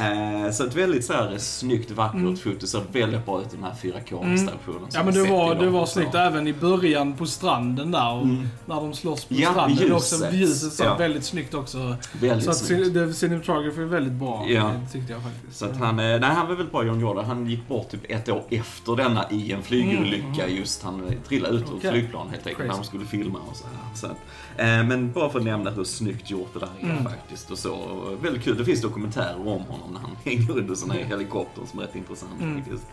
Eh, 0.00 0.50
så 0.52 0.64
ett 0.66 0.74
väldigt 0.74 1.04
så 1.04 1.12
här, 1.12 1.38
snyggt, 1.38 1.90
vackert 1.90 2.38
foto, 2.38 2.66
ser 2.66 2.82
väldigt 2.92 3.26
bra 3.26 3.40
ut 3.40 3.46
i 3.52 3.56
den 3.56 3.64
här 3.64 3.74
4K-installationen. 3.82 4.88
Ja 4.92 5.02
men 5.04 5.14
det 5.14 5.24
var, 5.30 5.54
det 5.54 5.70
var 5.70 5.86
snyggt 5.86 6.14
även 6.14 6.46
i 6.46 6.52
början 6.52 7.12
på 7.16 7.26
stranden 7.26 7.90
där 7.90 8.12
och 8.12 8.26
när 8.66 8.74
de 8.74 8.94
slåss 8.94 9.24
på 9.24 9.34
Ja, 9.34 9.50
stranden. 9.50 9.78
Är 9.86 9.92
också, 9.94 10.14
ljuset. 10.16 10.34
ljuset 10.34 10.72
såg 10.72 10.86
Ja. 10.86 10.94
väldigt 10.96 11.24
snyggt 11.24 11.54
också. 11.54 11.96
Väldigt 12.20 12.44
så 12.44 12.50
att 12.50 12.56
snyggt. 12.56 13.16
cinematography 13.16 13.82
är 13.82 13.86
väldigt 13.86 14.12
bra, 14.12 14.44
Ja. 14.48 14.62
det 14.86 14.92
tyckte 14.92 15.12
jag 15.12 15.22
faktiskt. 15.22 15.58
Så 15.58 15.64
att 15.66 15.76
han, 15.76 15.98
eh, 15.98 16.04
nej, 16.04 16.22
han 16.22 16.46
var 16.48 16.54
väldigt 16.54 16.72
bra 16.72 16.84
John 16.84 17.00
Jordan. 17.00 17.24
Han 17.24 17.46
gick 17.46 17.68
bort 17.68 17.90
typ 17.90 18.00
ett 18.08 18.28
år 18.28 18.42
efter 18.50 18.96
denna 18.96 19.30
i 19.30 19.52
en 19.52 19.62
flygolycka 19.62 20.48
just. 20.48 20.82
Han 20.82 21.04
eh, 21.08 21.12
trillade 21.28 21.54
ut 21.54 21.60
ur 21.62 21.66
ett 21.66 21.72
Okej. 21.76 21.90
flygplan 21.90 22.28
helt 22.30 22.46
enkelt 22.46 22.68
när 22.68 22.74
de 22.76 22.84
skulle 22.84 23.04
filma 23.04 23.38
och 23.50 23.56
så 23.56 23.64
här. 23.64 23.94
Så 23.94 24.06
att, 24.06 24.16
eh, 24.56 24.66
men 24.88 25.12
bara 25.12 25.30
för 25.30 25.38
att 25.38 25.44
nämna 25.44 25.70
hur 25.70 25.84
snyggt 25.84 26.30
gjort 26.44 26.54
det 26.54 26.58
där 26.60 26.88
är 26.88 26.90
Mm. 26.92 27.04
faktiskt. 27.04 27.50
Och 27.50 27.58
så. 27.58 27.76
Väldigt 28.22 28.42
kul. 28.44 28.56
Det 28.58 28.64
finns 28.64 28.80
dokumentärer 28.82 29.38
om 29.40 29.46
honom 29.62 29.92
när 29.92 30.00
han 30.00 30.10
hänger 30.24 30.58
under 30.58 30.74
sådana 30.74 30.94
här 31.00 31.04
helikopter 31.04 31.62
som 31.70 31.78
är 31.78 31.82
rätt 31.82 31.96
intressant 31.96 32.32
Mm. 32.40 32.62
faktiskt. 32.62 32.86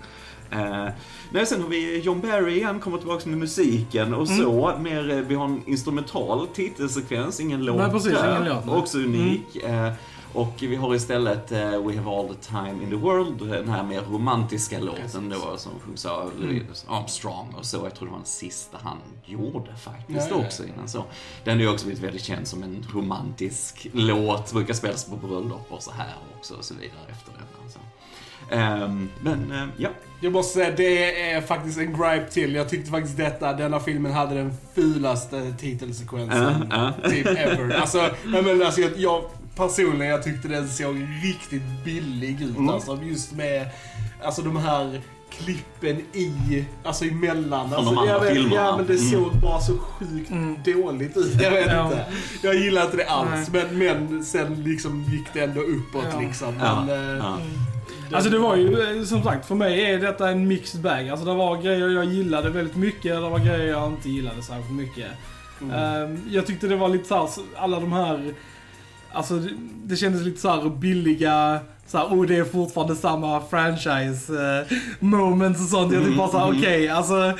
Eh, 0.51 0.87
nej, 1.31 1.45
sen 1.45 1.61
har 1.61 1.69
vi 1.69 1.99
John 1.99 2.21
Barry 2.21 2.55
igen, 2.55 2.79
kommer 2.79 2.97
tillbaka 2.97 3.29
med 3.29 3.37
musiken 3.37 4.13
och 4.13 4.27
Mm. 4.27 4.43
så. 4.43 4.73
Mer, 4.79 5.09
eh, 5.11 5.17
vi 5.17 5.35
har 5.35 5.45
en 5.45 5.61
instrumental 5.65 6.47
titelsekvens, 6.47 7.39
ingen 7.39 7.65
låt 7.65 7.77
Nej, 7.77 7.89
precis, 7.91 8.11
där. 8.11 8.41
ingen 8.41 8.55
låt. 8.65 8.77
Också 8.77 8.97
unik. 8.97 9.55
Eh, 9.55 9.91
och 10.33 10.53
vi 10.59 10.75
har 10.75 10.95
istället 10.95 11.51
eh, 11.51 11.59
We 11.59 11.97
have 11.97 12.11
all 12.11 12.35
the 12.35 12.41
time 12.41 12.83
in 12.83 12.89
the 12.89 12.95
world, 12.95 13.49
den 13.49 13.69
här 13.69 13.83
mer 13.83 14.01
romantiska 14.01 14.79
låten 14.79 15.29
då 15.29 15.57
som 15.57 15.71
sjungs 15.79 16.05
av 16.05 16.31
Louis 16.39 16.85
Armstrong 16.89 17.55
och 17.57 17.65
så. 17.65 17.77
Jag 17.77 17.95
tror 17.95 18.05
det 18.07 18.11
var 18.11 18.19
den 18.19 18.25
sista 18.27 18.77
han 18.83 18.97
gjorde 19.25 19.75
faktiskt 19.75 20.27
Ja, 20.29 20.35
också 20.35 20.63
innan 20.65 20.87
så. 20.87 21.03
Den 21.43 21.57
är 21.57 21.61
ju 21.61 21.69
också 21.69 21.85
blivit 21.85 22.03
väldigt 22.03 22.23
känd 22.23 22.47
som 22.47 22.63
en 22.63 22.85
romantisk 22.93 23.87
låt, 23.93 24.53
brukar 24.53 24.73
spelas 24.73 25.05
på 25.05 25.15
bröllop 25.15 25.65
och 25.69 25.83
så 25.83 25.91
här 25.91 26.15
också 26.37 26.53
och 26.53 26.65
så 26.65 26.73
vidare 26.73 26.99
efter 27.11 27.31
den. 27.33 27.69
Så. 27.69 27.79
Ehm, 28.55 29.09
men 29.21 29.51
eh, 29.51 29.67
ja, 29.77 29.89
Jag 30.21 30.33
måste 30.33 30.53
säga, 30.53 30.75
det 30.77 31.21
är 31.31 31.41
faktiskt 31.41 31.77
en 31.79 31.93
gripe 31.93 32.31
till. 32.31 32.55
Jag 32.55 32.69
tyckte 32.69 32.91
faktiskt 32.91 33.17
detta, 33.17 33.53
denna 33.53 33.79
filmen 33.79 34.11
hade 34.11 34.35
den 34.35 34.53
fulaste 34.75 35.53
titelsekvensen 35.59 36.67
Ja, 36.71 36.93
ja. 37.03 37.09
typ 37.09 37.27
ever. 37.27 37.75
Alltså, 37.81 37.97
jag, 38.33 38.43
menar, 38.45 38.65
alltså 38.65 38.81
jag, 38.81 38.91
jag 38.97 39.23
personligen, 39.55 40.07
jag 40.07 40.23
tyckte 40.23 40.47
den 40.47 40.69
såg 40.69 40.95
riktigt 41.23 41.61
billig 41.85 42.41
ut. 42.41 42.57
Mm. 42.57 42.69
Alltså 42.69 42.99
just 43.03 43.31
med, 43.31 43.67
alltså 44.23 44.41
de 44.41 44.57
här 44.57 45.01
klippen 45.29 45.97
i, 46.13 46.65
alltså 46.83 47.05
emellan. 47.05 47.69
Från 47.69 47.77
alltså, 47.79 47.93
de 47.93 47.97
andra 47.99 48.13
jag 48.13 48.19
vet, 48.19 48.33
filmerna. 48.33 48.55
Ja, 48.55 48.77
men 48.77 48.87
det 48.87 48.93
Mm. 48.93 49.11
såg 49.11 49.31
bara 49.41 49.59
så 49.59 49.77
sjukt 49.77 50.31
Mm. 50.31 50.55
dåligt 50.65 51.17
ut. 51.17 51.41
Jag 51.41 51.51
vet 51.51 51.67
Ja. 51.67 51.85
inte. 51.85 52.05
Jag 52.41 52.55
gillar 52.55 52.85
inte 52.85 52.97
det 52.97 53.05
alls. 53.09 53.49
Men, 53.49 53.77
men 53.77 54.25
sen 54.25 54.63
liksom 54.63 55.03
gick 55.03 55.33
det 55.33 55.39
ändå 55.39 55.61
uppåt 55.61 56.05
Ja. 56.13 56.19
liksom. 56.19 56.53
Ja, 56.59 56.83
Men, 56.87 57.09
eh, 57.11 57.17
ja. 57.17 57.37
Alltså 58.13 58.29
det 58.29 58.37
var 58.39 58.55
ju, 58.55 58.97
eh, 58.99 59.03
som 59.05 59.23
sagt, 59.23 59.45
för 59.47 59.55
mig 59.55 59.81
är 59.91 59.99
detta 59.99 60.29
en 60.29 60.47
mixed 60.47 60.81
bag. 60.81 61.09
Alltså 61.09 61.25
det 61.25 61.33
var 61.33 61.61
grejer 61.61 61.89
jag 61.89 62.05
gillade 62.05 62.49
väldigt 62.49 62.75
mycket, 62.75 63.03
det 63.15 63.19
var 63.29 63.39
grejer 63.39 63.67
jag 63.67 63.87
inte 63.91 64.09
gillade 64.09 64.43
särskilt 64.43 64.71
mycket. 64.71 65.07
Ehm, 65.73 66.21
jag 66.29 66.45
tyckte 66.47 66.67
det 66.67 66.75
var 66.75 66.87
lite 66.89 67.07
såhär, 67.07 67.29
alla 67.57 67.79
de 67.79 67.91
här, 67.93 68.33
alltså 69.13 69.33
det, 69.35 69.49
det 69.83 69.95
kändes 69.95 70.21
lite 70.21 70.41
såhär 70.41 70.69
billiga, 70.69 71.59
såhär, 71.87 72.05
oh 72.05 72.25
det 72.25 72.37
är 72.37 72.43
fortfarande 72.43 72.95
samma 72.95 73.41
franchise 73.49 74.33
eh, 74.33 74.77
moments 74.99 75.61
och 75.61 75.67
sånt. 75.67 75.93
Jag 75.93 76.05
typ 76.05 76.17
bara 76.17 76.27
såhär, 76.27 76.59
okej, 76.59 76.89
alltså 76.89 77.33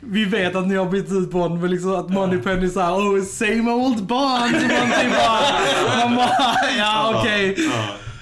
vi 0.00 0.24
vet 0.24 0.56
att 0.56 0.66
ni 0.68 0.76
har 0.76 0.86
bytt 0.86 1.12
ut 1.12 1.30
Bond, 1.30 1.60
men 1.60 1.70
liksom 1.70 1.94
att 1.94 2.10
Moneypenny 2.10 2.68
såhär, 2.68 2.92
oh 2.92 3.24
same 3.24 3.70
old 3.72 4.06
Bond. 4.06 4.54
Så 4.60 4.66
man 4.66 5.00
typ 5.00 5.12
bara, 5.16 6.06
man 6.06 6.16
bara, 6.16 6.56
ja 6.78 7.14
okej. 7.18 7.56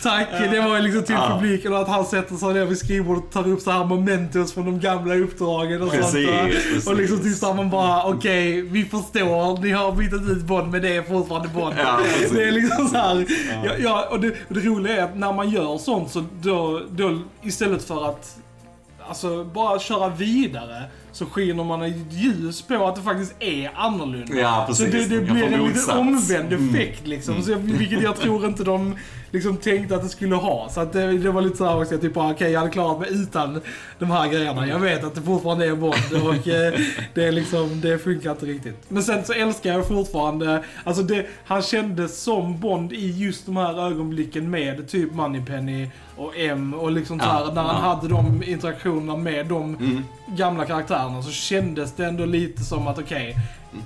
Tack, 0.03 0.29
det 0.53 0.61
var 0.61 0.77
ju 0.77 0.83
liksom 0.83 1.03
till 1.03 1.15
Ja. 1.15 1.39
publiken 1.41 1.73
och 1.73 1.79
att 1.81 1.89
han 1.89 2.05
sätter 2.05 2.35
sig 2.35 2.55
ner 2.55 2.65
vid 2.65 2.79
skrivbordet 2.79 3.25
och 3.25 3.31
tar 3.33 3.49
upp 3.49 3.61
så 3.61 3.71
här 3.71 3.85
mementos 3.85 4.53
från 4.53 4.65
de 4.65 4.81
gamla 4.81 5.15
uppdragen 5.15 5.83
och 5.83 5.91
Precis, 5.91 6.13
sånt. 6.27 6.51
precis. 6.53 6.87
Och 6.87 6.97
liksom 6.97 7.19
såhär 7.35 7.55
man 7.55 7.71
bara, 7.71 8.05
okej, 8.05 8.63
vi 8.63 8.85
förstår, 8.85 9.63
ni 9.63 9.71
har 9.71 9.93
bytt 9.93 10.13
ut 10.13 10.43
Bond 10.45 10.73
men 10.73 10.83
det 10.83 10.97
är 10.97 11.03
fortfarande 11.03 11.49
Bond. 11.49 11.75
Ja, 11.79 11.99
det 12.33 12.43
är 12.45 12.53
liksom 12.53 12.89
så 12.89 12.97
här, 12.97 13.27
ja. 13.65 13.71
Ja, 13.79 14.09
och 14.11 14.21
det, 14.21 14.29
och 14.49 14.55
det 14.55 14.61
roliga 14.61 14.97
är 14.97 15.03
att 15.05 15.17
när 15.17 15.33
man 15.33 15.51
gör 15.51 15.79
sånt 15.79 16.11
så 16.11 16.25
då, 16.43 16.81
då 16.91 17.19
istället 17.43 17.85
för 17.85 18.09
att 18.11 18.37
Alltså 19.09 19.45
bara 19.45 19.79
köra 19.79 20.09
vidare 20.09 20.83
så 21.17 21.27
skiner 21.27 21.65
man 21.65 21.83
ett 21.83 21.95
ljus 22.13 22.63
på 22.63 22.87
att 22.87 22.97
det 22.97 23.03
faktiskt 23.03 23.35
är 23.41 23.71
annorlunda. 23.75 24.35
Ja, 24.35 24.67
så 24.73 24.85
precis. 24.85 25.09
det, 25.09 25.09
det 25.09 25.15
Jag 25.15 25.25
blir 25.35 25.43
en 25.45 25.51
liten 25.51 25.61
motsats. 25.67 25.89
omvänd 25.99 26.53
Mm. 26.53 26.69
effekt 26.75 27.07
liksom. 27.07 27.43
Så 27.43 27.55
vilket 27.55 28.03
jag 28.03 28.17
tror 28.17 28.47
inte 28.47 28.65
de 28.65 28.95
liksom 29.31 29.57
tänkte 29.57 29.97
att 29.97 30.03
det 30.03 30.09
skulle 30.09 30.35
ha. 30.35 30.69
Så 30.71 30.81
att 30.81 30.93
det, 30.93 31.19
det 31.19 31.31
var 31.31 31.43
lite 31.43 31.57
såhär 31.57 31.81
också, 31.83 31.99
typ 31.99 32.17
okej 32.17 32.51
jag 32.53 32.61
hade 32.61 32.73
klarat 32.73 33.01
mig 33.01 33.09
utan 33.13 33.61
de 33.99 34.11
här 34.11 34.29
grejerna. 34.29 34.67
Jag 34.69 34.79
vet 34.79 35.05
att 35.05 35.15
det 35.15 35.23
fortfarande 35.23 35.67
är 35.67 35.75
Bond 35.77 35.95
och 36.27 36.49
eh, 36.49 36.75
det 37.15 37.25
är 37.25 37.33
liksom, 37.33 37.81
det 37.81 37.99
funkar 37.99 38.31
inte 38.31 38.47
riktigt. 38.47 38.85
Men 38.89 39.03
sen 39.03 39.25
så 39.25 39.33
älskar 39.33 39.73
jag 39.73 39.89
fortfarande, 39.89 40.65
alltså 40.85 41.03
det, 41.03 41.27
han 41.45 41.63
kändes 41.63 42.23
som 42.23 42.61
Bond 42.61 42.93
i 42.93 43.11
just 43.11 43.47
de 43.47 43.57
här 43.57 43.87
ögonblicken 43.87 44.51
med 44.51 44.89
typ 44.89 45.13
Moneypenny 45.15 45.89
och 46.17 46.33
M 46.37 46.75
och 46.75 46.93
liksom 46.93 47.21
så 47.21 47.27
Ja, 47.27 47.51
när 47.55 47.63
han 47.63 47.83
ja. 47.85 47.95
hade 47.95 48.09
de 48.09 48.43
interaktionerna 48.47 49.17
med 49.17 49.47
de 49.47 49.57
Mm. 49.77 50.03
Gamla 50.27 50.65
karaktärerna 50.65 51.23
så 51.23 51.31
kändes 51.31 51.93
det 51.93 52.07
ändå 52.07 52.25
lite 52.25 52.65
som 52.65 52.87
att 52.89 52.99
okej, 52.99 53.37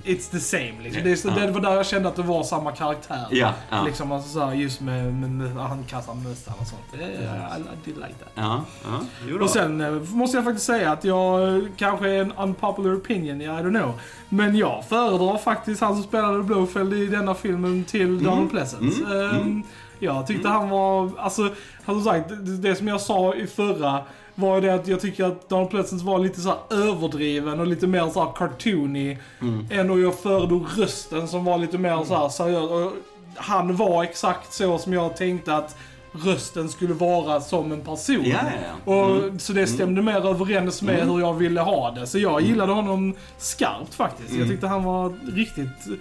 it's 0.05 0.31
the 0.31 0.41
same. 0.41 0.73
Liksom. 0.83 1.03
Det, 1.05 1.17
så- 1.17 1.31
det 1.31 1.51
var 1.51 1.61
där 1.61 1.73
jag 1.77 1.87
kände 1.87 2.09
att 2.09 2.17
det 2.17 2.23
var 2.23 2.43
samma 2.43 2.73
karaktär. 2.73 3.27
Ja, 3.31 3.53
ja. 3.71 3.83
Liksom 3.85 4.13
alltså 4.13 4.29
så 4.31 4.45
här, 4.45 4.55
just 4.55 4.81
med, 4.81 5.15
med, 5.15 5.31
med 5.31 5.65
han 5.65 5.85
kastar 5.85 6.15
mössan 6.15 6.55
och 6.61 6.67
sånt. 6.67 6.83
Det, 6.93 6.99
I, 6.99 7.61
I 7.61 7.63
did 7.85 7.95
like 7.97 8.15
that. 8.19 8.33
Ja, 8.35 8.65
ja. 8.85 9.43
Och 9.45 9.51
sen 9.51 9.81
eh, 9.81 9.91
måste 9.93 10.37
jag 10.37 10.45
faktiskt 10.45 10.67
säga 10.67 10.93
att 10.93 11.05
jag 11.05 11.57
eh, 11.57 11.63
kanske 11.77 12.11
är 12.11 12.21
en 12.23 12.33
unpopular 12.33 12.95
opinion, 12.97 13.41
I 13.41 13.47
don't 13.49 13.81
know. 13.81 14.01
Men 14.29 14.57
jag 14.57 14.85
föredrar 14.89 15.39
faktiskt 15.39 15.81
han 15.81 15.95
som 15.95 16.03
spelade 16.03 16.43
Blowfeld 16.43 16.93
i 16.95 17.07
denna 17.07 17.35
filmen 17.35 17.85
till 17.85 18.25
Donald. 18.25 18.51
Mm. 18.81 19.31
Ehm, 19.31 19.41
Mm. 19.41 19.63
Jag 20.03 20.27
tyckte 20.27 20.49
han 20.49 20.69
var, 20.69 21.11
alltså, 21.19 21.49
som 21.85 22.05
sagt, 22.05 22.31
det 22.63 22.75
som 22.75 22.89
jag 22.89 23.01
sa 23.01 23.35
i 23.35 23.47
förra 23.47 24.03
var 24.41 24.55
ju 24.55 24.61
det 24.61 24.75
att 24.75 24.89
jag 24.89 25.01
tycker 25.01 25.25
att 25.25 25.49
Donald 25.49 25.71
Pleasence 25.71 26.05
var 26.07 26.19
lite 26.19 26.41
så 26.41 26.55
överdriven 26.71 27.61
och 27.61 27.67
lite 27.67 27.87
mer 27.87 28.11
så 28.11 28.25
här 28.25 28.33
cartoony. 28.37 29.19
Mm. 29.41 29.67
Än 29.71 29.91
och 29.91 30.01
jag 30.01 30.15
föredrog 30.19 30.67
rösten 30.77 31.29
som 31.29 31.45
var 31.45 31.59
lite 31.59 31.79
mer 31.79 32.05
så 32.05 32.15
här 32.17 32.29
seriös. 32.29 32.71
Och 32.71 32.93
Han 33.37 33.77
var 33.77 34.03
exakt 34.05 34.53
så 34.53 34.79
som 34.79 34.93
jag 34.93 35.17
tänkte 35.17 35.57
att 35.57 35.77
rösten 36.25 36.69
skulle 36.69 36.95
vara 36.95 37.41
som 37.41 37.73
en 37.73 37.81
person. 37.81 38.25
Ja. 38.25 38.39
Och, 38.85 39.11
Mm. 39.11 39.39
Så 39.39 39.53
det 39.53 39.67
stämde 39.67 40.03
mer 40.03 40.27
överens 40.29 40.83
med 40.83 40.95
Mm. 40.95 41.09
hur 41.11 41.21
jag 41.21 41.35
ville 41.35 41.61
ha 41.61 41.91
det. 41.91 42.07
Så 42.07 42.19
jag 42.19 42.41
gillade 42.41 42.73
honom 42.73 43.15
skarpt 43.39 43.95
faktiskt. 43.95 44.29
Mm. 44.31 44.41
Jag 44.41 44.49
tyckte 44.51 44.67
han 44.67 44.85
var 44.85 45.13
riktigt 45.35 45.99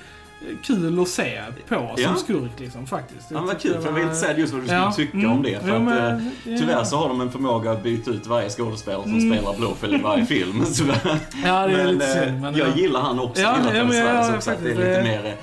kul 0.64 1.00
att 1.00 1.08
se 1.08 1.42
på 1.68 1.76
som 1.76 2.04
Ja. 2.04 2.16
skurk 2.16 2.52
liksom 2.60 2.88
faktiskt. 2.88 3.32
Ja, 3.32 3.40
vad 3.42 3.50
tyckte 3.50 3.68
kul, 3.68 3.78
för 3.78 3.82
jag 3.82 3.92
var 3.92 4.00
var- 4.00 4.06
intresserad 4.06 4.40
just 4.40 4.54
vad 4.54 4.62
du 4.62 4.68
skulle 4.68 4.82
Ja. 4.82 4.92
tycka 4.92 5.18
Mm. 5.18 5.32
om 5.32 5.44
det. 5.44 5.60
För 5.66 5.76
att, 5.76 5.82
men, 5.82 6.18
eh, 6.20 6.24
ja. 6.44 6.58
Tyvärr 6.60 6.84
så 6.84 6.98
har 6.98 7.08
de 7.10 7.22
en 7.22 7.32
förmåga 7.32 7.72
att 7.72 7.84
byta 7.84 8.12
ut 8.12 8.28
varje 8.28 8.50
skådespelare 8.50 9.04
som 9.04 9.14
Mm. 9.18 9.38
spelar 9.38 9.58
Blåfäll 9.58 9.96
i 9.96 9.98
varje 10.02 10.26
film. 10.36 10.64
Tyvärr. 10.76 11.20
Ja, 11.46 11.68
det 11.68 11.74
är 11.74 11.78
men, 11.78 11.88
lite 11.94 12.06
eh, 12.20 12.26
synd. 12.26 12.42
Men, 12.42 12.56
jag 12.58 12.68
ja. 12.70 12.76
gillar 12.76 13.02
han 13.02 13.20
också. 13.20 13.42
Ja, 13.42 13.58
gillar 13.58 13.76
ja, 13.76 13.84
men 13.84 13.98
ja, 13.98 14.04
Svärd 14.04 14.34
ja, 14.34 14.36
också, 14.36 14.52
att 14.52 14.64
det 14.64 14.72
är 14.72 14.76
lite 14.76 15.04
mer 15.04 15.26
eh, 15.26 15.34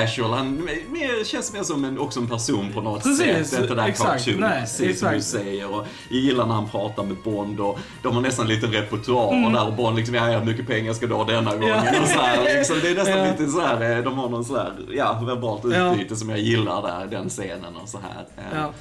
casual. 0.00 0.30
Han 0.30 0.68
mer, 0.90 1.24
känns 1.24 1.52
mer 1.52 1.62
som 1.62 1.84
en, 1.84 1.98
också 1.98 2.20
en 2.20 2.28
person 2.28 2.72
på 2.74 2.80
något 2.80 3.02
Precis, 3.02 3.50
sätt. 3.50 3.60
Inte 3.62 3.74
där 3.74 3.86
exakt, 3.88 4.26
nej, 4.26 4.60
precis 4.60 4.98
som 4.98 5.08
exakt. 5.08 5.14
du 5.14 5.22
säger. 5.22 5.74
Och 5.74 5.86
jag 6.08 6.18
gillar 6.20 6.46
när 6.46 6.54
han 6.54 6.68
pratar 6.68 7.02
med 7.04 7.16
Bond 7.24 7.60
och 7.60 7.78
de 8.02 8.14
har 8.14 8.22
nästan 8.22 8.48
lite 8.48 8.66
repertoar 8.66 9.32
Mm. 9.34 9.52
där 9.52 9.66
och 9.66 9.72
Bond 9.72 9.96
liksom, 9.96 10.14
ja, 10.14 10.24
hur 10.24 10.44
mycket 10.46 10.66
pengar 10.66 10.92
ska 10.92 11.06
du 11.06 11.14
ha 11.14 11.24
denna 11.24 11.56
gången? 11.56 12.02
Och 12.02 12.08
så 12.08 12.18
här, 12.20 12.56
liksom, 12.58 12.76
det 12.82 12.88
är 12.90 12.94
nästan 12.94 13.18
Ja. 13.24 13.24
lite 13.30 13.46
så 13.50 13.60
här, 13.60 13.96
eh, 13.98 14.04
de 14.04 14.18
har 14.18 14.28
någon 14.28 14.44
så 14.44 14.56
här, 14.56 14.72
ja, 14.92 15.22
verbalt 15.26 15.62
Ja. 15.74 15.92
utbyte 15.92 16.16
som 16.16 16.30
jag 16.30 16.38
gillar 16.38 16.82
där, 16.82 17.06
den 17.18 17.28
scenen 17.28 17.76
och 17.82 17.88
så 17.88 17.98
här. 17.98 18.24
Eh, 18.36 18.58
Ja. 18.58 18.72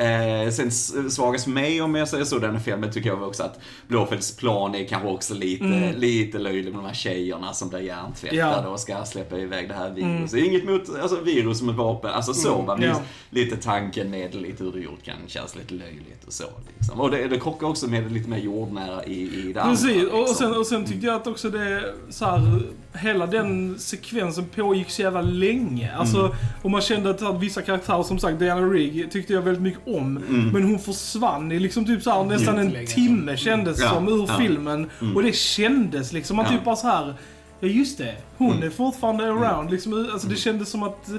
Eh, 0.00 0.50
sen 0.50 0.70
svagast 1.10 1.44
för 1.44 1.50
mig 1.50 1.82
om 1.82 1.94
jag 1.94 2.08
säger 2.08 2.24
så, 2.24 2.38
den 2.38 2.52
här 2.56 2.62
filmen 2.62 2.92
tycker 2.92 3.08
jag 3.08 3.22
också 3.22 3.42
att 3.42 3.60
Blåfeldts 3.88 4.36
plan 4.36 4.74
är 4.74 4.84
kanske 4.84 5.08
också 5.08 5.34
lite, 5.34 5.92
lite 5.96 6.38
löjlig 6.38 6.64
med 6.74 6.82
de 6.82 6.86
här 6.86 6.94
tjejerna 6.94 7.52
som 7.52 7.68
blir 7.68 7.80
hjärntvättade 7.80 8.40
Mm. 8.42 8.50
Ja. 8.52 8.58
Mm. 8.58 8.72
och 8.72 8.80
ska 8.80 9.04
släppa 9.04 9.38
iväg 9.38 9.68
det 9.68 9.74
här 9.74 9.90
viruset. 9.90 10.38
Inget 10.44 10.64
mot 10.64 10.82
alltså, 11.02 11.20
virus 11.20 11.58
som 11.58 11.68
ett 11.68 11.76
vapen, 11.76 12.10
alltså 12.10 12.34
så 12.34 12.62
va. 12.62 12.76
Men 12.76 12.88
Ja. 12.88 13.00
lite 13.30 13.56
tanken 13.56 14.10
med 14.10 14.34
lite 14.34 14.64
hur 14.64 14.72
det 14.72 14.80
gjort 14.80 15.02
kan 15.04 15.14
kännas 15.26 15.56
lite 15.56 15.74
löjligt 15.74 16.24
och 16.26 16.32
så. 16.32 16.44
Liksom. 16.78 17.00
Och 17.00 17.10
det, 17.10 17.28
det 17.28 17.40
krockar 17.40 17.66
också 17.66 17.86
med 17.88 18.12
lite 18.12 18.28
mer 18.28 18.38
jordnära 18.38 19.04
i, 19.04 19.22
i 19.22 19.52
det 19.52 19.60
Precis, 19.60 19.96
andra. 19.96 20.12
och, 20.12 20.12
och, 20.22 20.28
liksom. 20.28 20.34
sen, 20.52 20.56
och 20.60 20.66
sen 20.66 20.86
tyckte 20.86 21.06
jag 21.06 21.16
att 21.16 21.26
också 21.26 21.50
det, 21.50 21.94
så 22.10 22.24
här, 22.24 22.62
hela 22.92 23.26
den 23.26 23.78
sekvensen 23.78 24.44
pågick 24.56 24.90
så 24.90 25.02
jävla 25.02 25.20
länge. 25.22 25.92
Alltså, 25.96 26.18
Mm. 26.18 26.32
och 26.62 26.70
man 26.70 26.80
kände 26.80 27.10
att, 27.10 27.22
att 27.22 27.40
vissa 27.40 27.62
karaktärer, 27.62 28.02
som 28.02 28.18
sagt 28.18 28.38
Diana 28.38 28.60
Rigg, 28.66 29.10
tyckte 29.12 29.32
jag 29.32 29.42
väldigt 29.42 29.62
mycket 29.62 29.80
om. 29.86 30.16
Mm. 30.16 30.48
Men 30.52 30.62
hon 30.62 30.78
försvann 30.78 31.52
i 31.52 31.58
liksom 31.58 31.84
typ 31.84 32.02
så 32.02 32.10
här, 32.10 32.24
nästan 32.24 32.58
en 32.58 32.86
timme 32.86 33.36
kändes 33.36 33.80
Ja, 33.80 33.88
som 33.88 34.08
ur 34.08 34.24
ja. 34.28 34.38
filmen. 34.38 34.90
Och 35.14 35.22
det 35.22 35.32
kändes 35.36 36.12
liksom, 36.12 36.36
man 36.36 36.46
Ja. 36.46 36.52
typ 36.52 36.64
bara 36.64 36.76
så 36.76 36.86
här. 36.86 37.14
Ja 37.60 37.68
just 37.68 37.98
det, 37.98 38.14
hon 38.36 38.50
Mm. 38.52 38.62
är 38.62 38.70
fortfarande 38.70 39.24
around. 39.24 39.70
Liksom, 39.70 40.08
alltså 40.12 40.28
det 40.28 40.36
kändes 40.36 40.68
som 40.70 40.82
att 40.82 41.10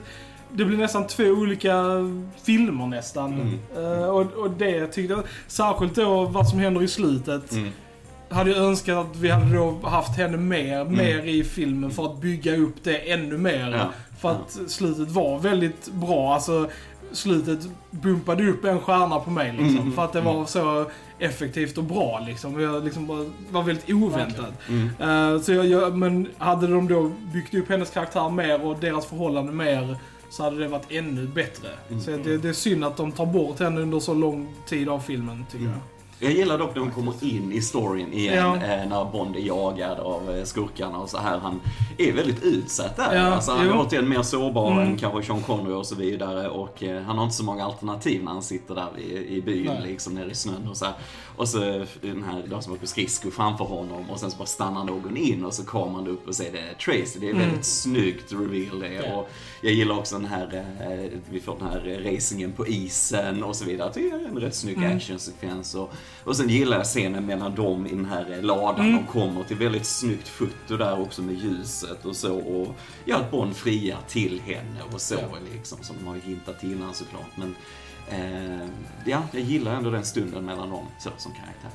det 0.53 0.65
blir 0.65 0.77
nästan 0.77 1.07
två 1.07 1.23
olika 1.23 1.83
filmer 2.43 2.87
nästan. 2.87 3.33
Mm. 3.33 3.59
Eh, 3.93 4.03
och, 4.05 4.33
och 4.33 4.51
det 4.51 4.87
tyckte 4.87 5.13
jag, 5.13 5.23
särskilt 5.47 5.95
då 5.95 6.25
vad 6.25 6.47
som 6.49 6.59
händer 6.59 6.83
i 6.83 6.87
slutet. 6.87 7.51
Mm. 8.31 8.37
Hade 8.37 8.49
jag 8.51 8.59
önskat 8.69 8.97
att 8.97 9.15
vi 9.15 9.29
hade 9.29 9.55
då 9.55 9.79
haft 9.83 10.17
henne 10.17 10.37
mer, 10.37 10.85
mer 10.85 11.23
i 11.25 11.43
filmen 11.43 11.91
för 11.91 12.05
att 12.05 12.21
bygga 12.21 12.57
upp 12.57 12.75
det 12.83 13.11
ännu 13.11 13.37
mer. 13.37 13.67
Mm. 13.67 13.79
Ja. 13.79 13.89
För 14.19 14.31
att 14.31 14.59
slutet 14.71 15.09
var 15.09 15.39
väldigt 15.39 15.91
bra. 15.91 16.33
Alltså, 16.33 16.69
slutet 17.11 17.59
bumpade 17.91 18.49
upp 18.49 18.65
en 18.65 18.79
stjärna 18.79 19.19
på 19.19 19.29
mig 19.29 19.51
liksom. 19.51 19.77
Mm. 19.77 19.93
För 19.93 20.05
att 20.05 20.13
det 20.13 20.21
var 20.21 20.45
så 20.45 20.85
effektivt 21.19 21.77
och 21.77 21.83
bra 21.83 22.23
liksom. 22.27 22.59
Jag 22.61 22.83
liksom 22.83 23.07
bara, 23.07 23.25
var 23.51 23.63
väldigt 23.63 23.89
oväntat. 23.89 24.53
Mm. 24.69 24.89
Eh, 25.35 25.41
så 25.41 25.53
jag, 25.53 25.65
jag, 25.65 25.97
men 25.97 26.27
hade 26.37 26.67
de 26.67 26.87
då 26.87 27.11
byggt 27.33 27.53
upp 27.53 27.69
hennes 27.69 27.89
karaktär 27.89 28.29
mer 28.29 28.65
och 28.65 28.79
deras 28.79 29.05
förhållande 29.05 29.51
mer 29.51 29.97
så 30.29 30.43
hade 30.43 30.57
det 30.57 30.67
varit 30.67 30.91
ännu 30.91 31.27
bättre. 31.27 31.67
Mm. 31.89 32.01
Så 32.01 32.11
det, 32.11 32.37
det 32.37 32.49
är 32.49 32.53
synd 32.53 32.83
att 32.85 32.97
de 32.97 33.11
tar 33.11 33.25
bort 33.25 33.59
henne 33.59 33.81
under 33.81 33.99
så 33.99 34.13
lång 34.13 34.53
tid 34.67 34.89
av 34.89 34.99
filmen, 34.99 35.45
tycker 35.51 35.65
Mm. 35.65 35.77
jag. 35.77 36.00
Jag 36.23 36.31
gillar 36.31 36.57
dock 36.57 36.75
när 36.75 36.81
hon 36.81 36.91
kommer 36.91 37.13
in 37.23 37.51
i 37.51 37.61
storyn 37.61 38.13
igen, 38.13 38.35
Ja. 38.37 38.55
eh, 38.55 38.89
när 38.89 39.11
Bond 39.11 39.35
är 39.35 39.39
jagad 39.39 39.99
av 39.99 40.35
eh, 40.37 40.43
skurkarna 40.43 40.97
och 40.97 41.09
så 41.09 41.17
här. 41.17 41.37
Han 41.37 41.61
är 41.97 42.13
väldigt 42.13 42.43
utsatt 42.43 42.95
där. 42.97 43.15
Ja, 43.15 43.21
alltså, 43.21 43.51
han 43.51 43.67
är 43.69 43.79
återigen 43.79 44.09
mer 44.09 44.21
sårbar 44.21 44.71
Mm. 44.71 44.83
än 44.87 44.97
kanske 44.97 45.23
Sean 45.23 45.41
Connery 45.41 45.73
och 45.73 45.85
så 45.85 45.95
vidare. 45.95 46.49
Och 46.49 46.83
eh, 46.83 47.01
han 47.01 47.17
har 47.17 47.23
inte 47.23 47.35
så 47.35 47.43
många 47.43 47.65
alternativ 47.65 48.23
när 48.23 48.31
han 48.31 48.41
sitter 48.43 48.75
där 48.75 48.87
i, 48.99 49.35
i 49.35 49.41
byn, 49.41 49.65
Nej. 49.65 49.81
liksom 49.91 50.13
nere 50.13 50.31
i 50.31 50.35
snön 50.35 50.67
och 50.69 50.77
så 50.77 50.85
här. 50.85 50.93
Och 51.37 51.47
så 51.47 51.59
den 52.01 52.23
här, 52.23 52.43
de 52.49 52.61
som 52.61 52.73
åker 52.73 52.87
skridskor 52.87 53.31
framför 53.31 53.65
honom 53.65 54.09
och 54.09 54.19
sen 54.19 54.31
så 54.31 54.37
bara 54.37 54.45
stannar 54.45 54.83
någon 54.83 55.17
in 55.17 55.45
och 55.45 55.53
så 55.53 55.65
kommer 55.65 55.93
han 55.95 56.07
upp 56.07 56.27
och 56.27 56.35
säger 56.35 56.51
det 56.51 56.59
är 56.59 56.73
Tracy. 56.73 57.19
Det 57.19 57.25
är 57.29 57.33
Mm. 57.33 57.45
väldigt 57.47 57.65
snyggt 57.65 58.31
reveal 58.33 58.79
det. 58.79 58.93
Ja. 58.93 59.15
Och 59.15 59.29
jag 59.61 59.73
gillar 59.73 59.97
också 59.97 60.15
den 60.15 60.25
här, 60.27 60.65
eh, 60.79 61.19
vi 61.29 61.39
får 61.39 61.55
den 61.59 61.67
här 61.67 62.11
racingen 62.13 62.51
på 62.51 62.67
isen 62.67 63.43
och 63.43 63.55
så 63.55 63.65
vidare. 63.65 63.91
Det 63.93 64.09
är 64.09 64.27
en 64.27 64.37
rätt 64.39 64.55
snygg 64.55 64.77
Mm. 64.77 64.97
actionsekvens. 64.97 65.75
Och, 65.75 65.93
och 66.23 66.35
sen 66.37 66.49
gillar 66.49 66.77
jag 66.77 66.85
scenen 66.85 67.25
mellan 67.25 67.55
dem 67.55 67.87
i 67.87 67.89
den 67.89 68.05
här 68.05 68.41
ladan 68.41 68.85
Mm. 68.85 68.97
de 69.05 69.11
kommer 69.11 69.43
till. 69.43 69.57
Väldigt 69.57 69.85
snyggt 69.85 70.27
foto 70.27 70.77
där 70.77 71.01
också 71.01 71.21
med 71.21 71.35
ljuset 71.35 72.05
och 72.05 72.15
så. 72.15 72.35
Och 72.37 72.75
ja, 73.05 73.17
att 73.17 73.31
Bond 73.31 73.55
friar 73.55 73.97
till 74.07 74.41
henne 74.45 74.81
och 74.93 75.01
så 75.01 75.13
Ja. 75.15 75.37
liksom. 75.53 75.77
Som 75.83 75.95
de 75.99 76.07
har 76.07 76.15
hintat 76.15 76.59
till 76.59 76.71
innan 76.71 76.93
såklart. 76.93 77.29
Men 77.35 77.55
eh, 78.09 78.67
ja, 79.05 79.21
jag 79.31 79.41
gillar 79.41 79.73
ändå 79.75 79.89
den 79.89 80.05
stunden 80.05 80.45
mellan 80.45 80.69
dem 80.69 80.85
så, 80.99 81.09
som 81.17 81.31
karaktär. 81.31 81.71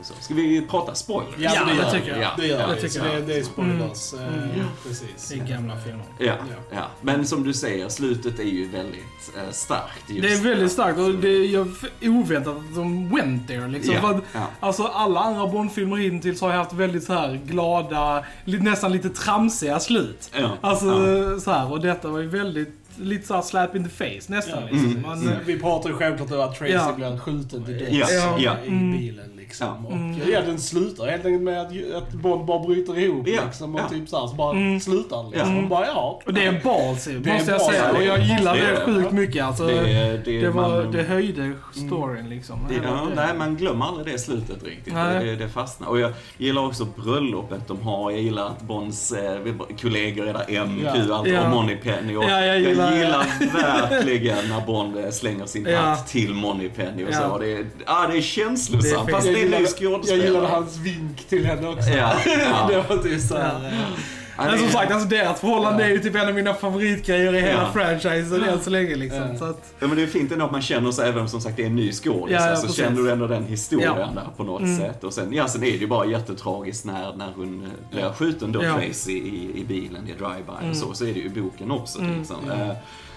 Och 0.00 0.06
så. 0.06 0.14
Ska 0.20 0.34
vi 0.34 0.66
prata 0.70 0.94
spoilers? 0.94 1.34
Ja, 1.38 1.50
Ja, 1.54 1.64
det 1.64 1.82
det 1.84 1.90
tycker 1.90 2.20
jag. 2.20 2.30
Det 2.36 2.46
gör 2.46 2.60
Jag 2.60 2.68
vi. 2.68 2.74
tycker 2.74 2.88
Så 2.88 3.04
det, 3.04 3.14
det. 3.14 3.20
det 3.20 3.38
är 3.38 3.42
spoilers. 3.42 4.12
Mm. 4.14 4.24
Eh, 4.34 4.40
Mm. 4.54 4.66
Precis. 4.88 5.28
Det 5.28 5.34
är 5.34 5.44
gamla 5.56 5.76
filmer. 5.76 6.04
Ja, 6.18 6.24
Ja. 6.26 6.54
ja. 6.70 6.82
Men 7.00 7.26
som 7.26 7.44
du 7.44 7.52
säger, 7.52 7.88
slutet 7.88 8.38
är 8.38 8.44
ju 8.44 8.68
väldigt 8.68 9.32
eh, 9.36 9.50
starkt. 9.52 10.04
Just 10.10 10.22
Det 10.22 10.32
är 10.34 10.50
väldigt 10.54 10.72
starkt 10.72 10.98
och 10.98 11.14
det 11.14 11.28
är 11.28 11.66
oväntat 12.08 12.56
att 12.56 12.74
de 12.74 13.08
went 13.16 13.48
there 13.48 13.68
liksom. 13.68 13.94
Ja, 13.94 14.10
att, 14.10 14.22
ja. 14.32 14.46
Alltså 14.60 14.84
alla 14.84 15.20
andra 15.20 15.46
Bond-filmer 15.46 15.96
hittills 15.96 16.40
har 16.40 16.50
haft 16.50 16.72
väldigt 16.72 17.04
så 17.04 17.12
här 17.12 17.40
glada, 17.46 18.24
nästan 18.44 18.92
lite 18.92 19.10
tramsiga 19.10 19.80
slut. 19.80 20.30
Ja, 20.40 20.50
Alltså 20.60 20.86
ja. 20.86 21.40
så 21.40 21.50
här 21.50 21.72
och 21.72 21.80
detta 21.80 22.08
var 22.08 22.18
ju 22.18 22.28
väldigt, 22.28 22.74
lite 22.96 23.26
så 23.26 23.34
här 23.34 23.42
slap 23.42 23.76
in 23.76 23.84
the 23.84 23.90
face 23.90 24.32
nästan 24.32 24.58
Ja. 24.62 24.68
liksom. 24.70 24.90
Mm. 24.90 25.02
Man, 25.02 25.20
Så 25.22 25.30
Vi 25.44 25.58
pratar 25.58 25.90
ju 25.90 25.96
självklart 25.96 26.30
om 26.30 26.40
att 26.40 26.58
Tracy 26.58 26.72
Ja. 26.72 26.92
blir 26.96 27.18
skjuten 27.18 27.64
till 27.64 27.78
döds 27.78 28.12
Ja, 28.12 28.36
ja. 28.38 28.56
i 28.64 28.68
Mm. 28.68 28.92
bilen 28.98 29.30
liksom. 29.50 29.86
Och 29.86 29.92
Mm. 29.92 30.30
ja, 30.32 30.40
den 30.40 30.58
slutar 30.60 31.06
helt 31.06 31.24
enkelt 31.26 31.42
med 31.42 31.60
att, 31.60 31.72
att 32.02 32.12
Bond 32.12 32.44
bara 32.44 32.58
bryter 32.66 32.98
ihop 32.98 33.28
Ja, 33.28 33.42
liksom. 33.46 33.74
Och 33.74 33.80
ja. 33.80 33.88
typ 33.88 34.08
så, 34.08 34.20
här, 34.20 34.26
så 34.26 34.34
bara 34.34 34.56
Mm. 34.56 34.80
slutar 34.80 35.30
liksom. 35.30 35.58
Och 35.58 35.68
bara 35.68 35.86
ja. 35.86 36.20
Och 36.26 36.34
det 36.34 36.40
är 36.44 36.52
Det 36.52 37.30
är 37.30 37.34
måste 37.34 37.52
jag 37.52 37.60
säga. 37.60 37.92
Och 37.92 38.02
jag 38.02 38.20
gillar 38.20 38.54
det 38.54 38.70
det, 38.70 38.80
sjukt 38.84 39.12
mycket. 39.12 39.44
Alltså, 39.44 39.66
Det, 39.66 40.20
det, 40.24 40.40
det, 40.40 40.50
var, 40.50 40.68
man, 40.82 40.92
det 40.92 41.02
höjde 41.02 41.52
storyn 41.72 42.28
liksom. 42.28 42.58
Ja, 42.70 43.06
det. 43.08 43.14
nej, 43.16 43.28
man 43.38 43.56
glömmer 43.56 43.84
aldrig 43.86 44.06
det 44.14 44.18
slutet 44.18 44.62
riktigt. 44.64 44.94
Det, 44.94 45.36
det 45.36 45.48
fastnar. 45.48 45.88
Och 45.88 46.00
jag 46.00 46.12
gillar 46.38 46.66
också 46.66 46.84
bröllopet 46.96 47.68
de 47.68 47.80
har. 47.82 48.10
Jag 48.10 48.20
gillar 48.20 48.46
att 48.46 48.62
Bonds 48.62 49.12
eh, 49.12 49.38
kollegor 49.80 50.26
är 50.28 50.32
där, 50.32 50.64
MQ, 50.64 50.82
Ja. 50.84 51.14
allt, 51.14 51.28
Ja. 51.28 51.44
och 51.44 51.50
Moneypenny. 51.50 52.16
Och 52.16 52.24
Ja, 52.24 52.44
jag 52.44 52.60
gillar- 52.60 53.90
verkligen 53.90 54.48
när 54.48 54.66
Bond 54.66 54.96
eh, 54.96 55.10
slänger 55.10 55.46
sin 55.46 55.66
Ja. 55.66 55.78
hatt 55.80 56.06
till 56.08 56.34
Moneypenny 56.34 57.04
och 57.04 57.08
Ja. 57.12 57.28
så. 57.30 57.38
Det 57.38 57.52
är, 57.52 57.66
ah, 57.86 58.06
det 58.06 58.16
är 58.18 58.20
känslosamt, 58.22 58.82
Det 58.82 58.90
är 58.90 58.96
fint. 58.98 59.10
fast 59.10 59.26
det 59.26 59.39
är 59.42 59.44
en 59.56 59.62
ny 59.62 59.66
jag 60.08 60.18
gillade 60.18 60.46
hans 60.46 60.76
vink 60.76 61.24
till 61.28 61.46
henne 61.46 61.68
också. 61.68 61.88
Ja, 61.90 62.12
ja. 62.26 62.68
det 62.70 62.94
var 62.94 63.02
typ 63.02 63.20
såhär... 63.20 63.60
Ja. 63.64 64.44
Men 64.44 64.52
det 64.52 64.58
som 64.58 64.68
sagt, 64.68 64.92
alltså 64.92 65.08
deras 65.08 65.40
förhållande 65.40 65.82
Ja. 65.82 65.88
är 65.88 65.92
ju 65.92 65.98
typ 65.98 66.14
en 66.14 66.28
av 66.28 66.34
mina 66.34 66.54
favoritgrejer 66.54 67.34
i 67.34 67.40
hela 67.40 67.62
Ja. 67.62 67.70
franchisen 67.72 68.42
än 68.44 68.60
så 68.60 68.70
länge 68.70 68.94
liksom. 68.96 69.20
Ja. 69.32 69.38
Så 69.38 69.44
att, 69.44 69.74
Ja, 69.80 69.86
men 69.86 69.96
det 69.96 70.02
är 70.02 70.06
fint 70.06 70.32
ändå 70.32 70.44
att 70.44 70.52
man 70.52 70.62
känner 70.62 70.90
sig, 70.92 71.08
även 71.08 71.22
om 71.22 71.28
som 71.28 71.40
sagt 71.40 71.56
det 71.56 71.62
är 71.62 71.66
en 71.66 71.76
ny 71.76 71.92
skådis, 71.92 72.36
Ja, 72.40 72.46
ja, 72.50 72.56
så 72.56 72.62
precis. 72.66 72.80
känner 72.84 73.02
du 73.02 73.10
ändå 73.10 73.26
den 73.26 73.44
historien 73.44 73.92
Ja. 73.98 74.08
där 74.14 74.26
på 74.36 74.44
något 74.44 74.62
Mm. 74.62 74.78
sätt. 74.78 75.04
Och 75.04 75.14
sen, 75.14 75.32
ja, 75.32 75.48
sen 75.48 75.62
är 75.62 75.70
det 75.70 75.76
ju 75.76 75.86
bara 75.86 76.06
jättetragiskt 76.06 76.84
när, 76.84 77.14
när 77.16 77.32
hon 77.36 77.62
eh, 77.64 77.96
blir 77.96 78.12
skjuten 78.12 78.52
då, 78.52 78.64
Ja. 78.64 78.74
Tracy, 78.74 79.12
i, 79.12 79.50
i 79.60 79.64
bilen, 79.68 80.08
i 80.08 80.12
drive-by 80.12 80.58
Mm. 80.58 80.70
och 80.70 80.76
så. 80.76 80.94
Så 80.94 81.04
är 81.04 81.12
det 81.14 81.20
ju 81.20 81.26
i 81.26 81.28
boken 81.42 81.70
också. 81.70 81.98
Mm. 82.00 82.18
Liksom. 82.18 82.36
Mm. 82.50 82.68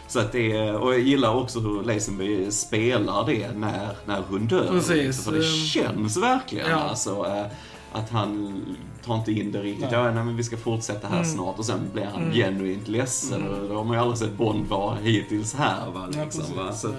Så 0.07 0.19
att 0.19 0.31
det 0.31 0.51
är, 0.51 0.75
och 0.75 0.93
jag 0.93 0.99
gillar 0.99 1.35
också 1.35 1.59
hur 1.59 1.83
Lazenby 1.83 2.51
spelar 2.51 3.25
det 3.25 3.51
när, 3.51 3.89
när 4.05 4.21
hon 4.29 4.47
dör. 4.47 4.67
Precis. 4.67 4.89
Liksom, 4.95 5.23
för 5.23 5.31
det 5.39 5.45
Ehm. 5.47 5.65
känns 5.65 6.17
verkligen 6.17 6.69
Ja. 6.69 6.75
alltså. 6.77 7.25
eh, 7.25 7.45
Att 7.95 8.09
han 8.09 8.61
tar 9.05 9.15
inte 9.15 9.31
in 9.31 9.51
det 9.51 9.61
riktigt. 9.61 9.91
Ja, 9.91 10.03
nej, 10.03 10.13
men 10.23 10.37
vi 10.37 10.43
ska 10.43 10.57
fortsätta 10.57 11.07
här 11.07 11.15
Mm. 11.19 11.29
snart. 11.29 11.59
Och 11.59 11.65
sen 11.65 11.79
blir 11.93 12.05
han 12.05 12.21
Mm. 12.21 12.33
genuint 12.33 12.87
ledsen. 12.87 13.47
Och 13.47 13.69
då 13.69 13.75
har 13.75 13.83
man 13.83 13.93
ju 13.97 14.01
aldrig 14.01 14.17
sett 14.17 14.33
Bond 14.37 14.67
vara 14.67 14.95
hittills 14.95 15.53
här. 15.55 15.91
Va, 15.93 16.09
Ja, 16.17 16.23
liksom, 16.23 16.43
va? 16.55 16.63
precis. 16.67 16.81
Så, 16.81 16.93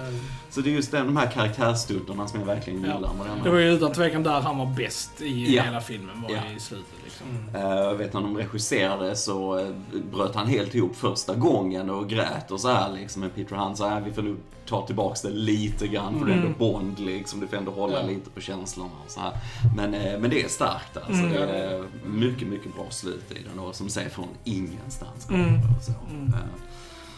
så 0.50 0.60
det 0.60 0.70
är 0.70 0.74
just 0.74 0.90
den, 0.90 1.06
de 1.06 1.16
här 1.16 1.30
karaktärstunderna 1.30 2.28
som 2.28 2.40
jag 2.40 2.46
verkligen 2.46 2.80
Ja. 2.84 2.86
gillar 2.94 3.10
den 3.28 3.44
det 3.44 3.50
var 3.50 3.58
ju 3.58 3.72
utan 3.72 3.92
tvekan 3.92 4.22
där 4.22 4.40
han 4.40 4.58
var 4.58 4.66
bäst 4.66 5.22
i 5.22 5.54
Ja. 5.56 5.62
hela 5.62 5.80
filmen, 5.80 6.22
var 6.22 6.30
Ja. 6.30 6.40
i 6.56 6.60
slutet. 6.60 6.86
Mm. 7.30 7.66
Jag 7.70 7.94
vet 7.94 8.12
när 8.12 8.20
de 8.20 8.36
regisserade 8.36 9.16
så 9.16 9.58
eh, 9.58 9.66
bröt 10.12 10.34
han 10.34 10.46
helt 10.46 10.74
ihop 10.74 10.96
första 10.96 11.34
gången 11.34 11.90
och 11.90 12.08
grät 12.08 12.50
och 12.50 12.60
så 12.60 12.68
här 12.68 12.92
liksom. 12.92 13.20
Men 13.20 13.30
Peter 13.30 13.56
Hunt 13.56 13.78
sa, 13.78 13.90
"Ja, 13.90 14.00
vi 14.04 14.12
får 14.12 14.22
nog 14.22 14.36
ta 14.66 14.86
tillbaks 14.86 15.22
det 15.22 15.30
lite 15.30 15.86
grann 15.88 16.18
för 16.18 16.26
det 16.26 16.32
är 16.32 16.36
Mm. 16.36 16.46
ändå 16.46 16.58
Bond 16.58 16.98
liksom. 16.98 17.40
Du 17.40 17.46
får 17.46 17.56
ändå 17.56 17.72
hålla 17.72 18.00
Ja. 18.00 18.06
lite 18.06 18.30
på 18.30 18.40
känslorna 18.40 18.90
och 19.04 19.10
så 19.10 19.20
här. 19.20 19.32
Men, 19.76 19.94
eh, 19.94 20.18
men 20.18 20.30
det 20.30 20.42
är 20.44 20.48
starkt 20.48 20.96
alltså. 20.96 21.12
Mm. 21.12 21.32
Det 21.32 21.38
är 21.38 21.84
mycket, 22.06 22.48
mycket 22.48 22.74
bra 22.74 22.86
slut 22.90 23.32
i 23.32 23.42
den 23.48 23.58
och 23.58 23.74
som 23.74 23.88
säger 23.88 24.08
från 24.10 24.28
ingenstans. 24.44 25.28
Mm. 25.30 25.54
Och 25.54 25.84
Så. 25.84 25.92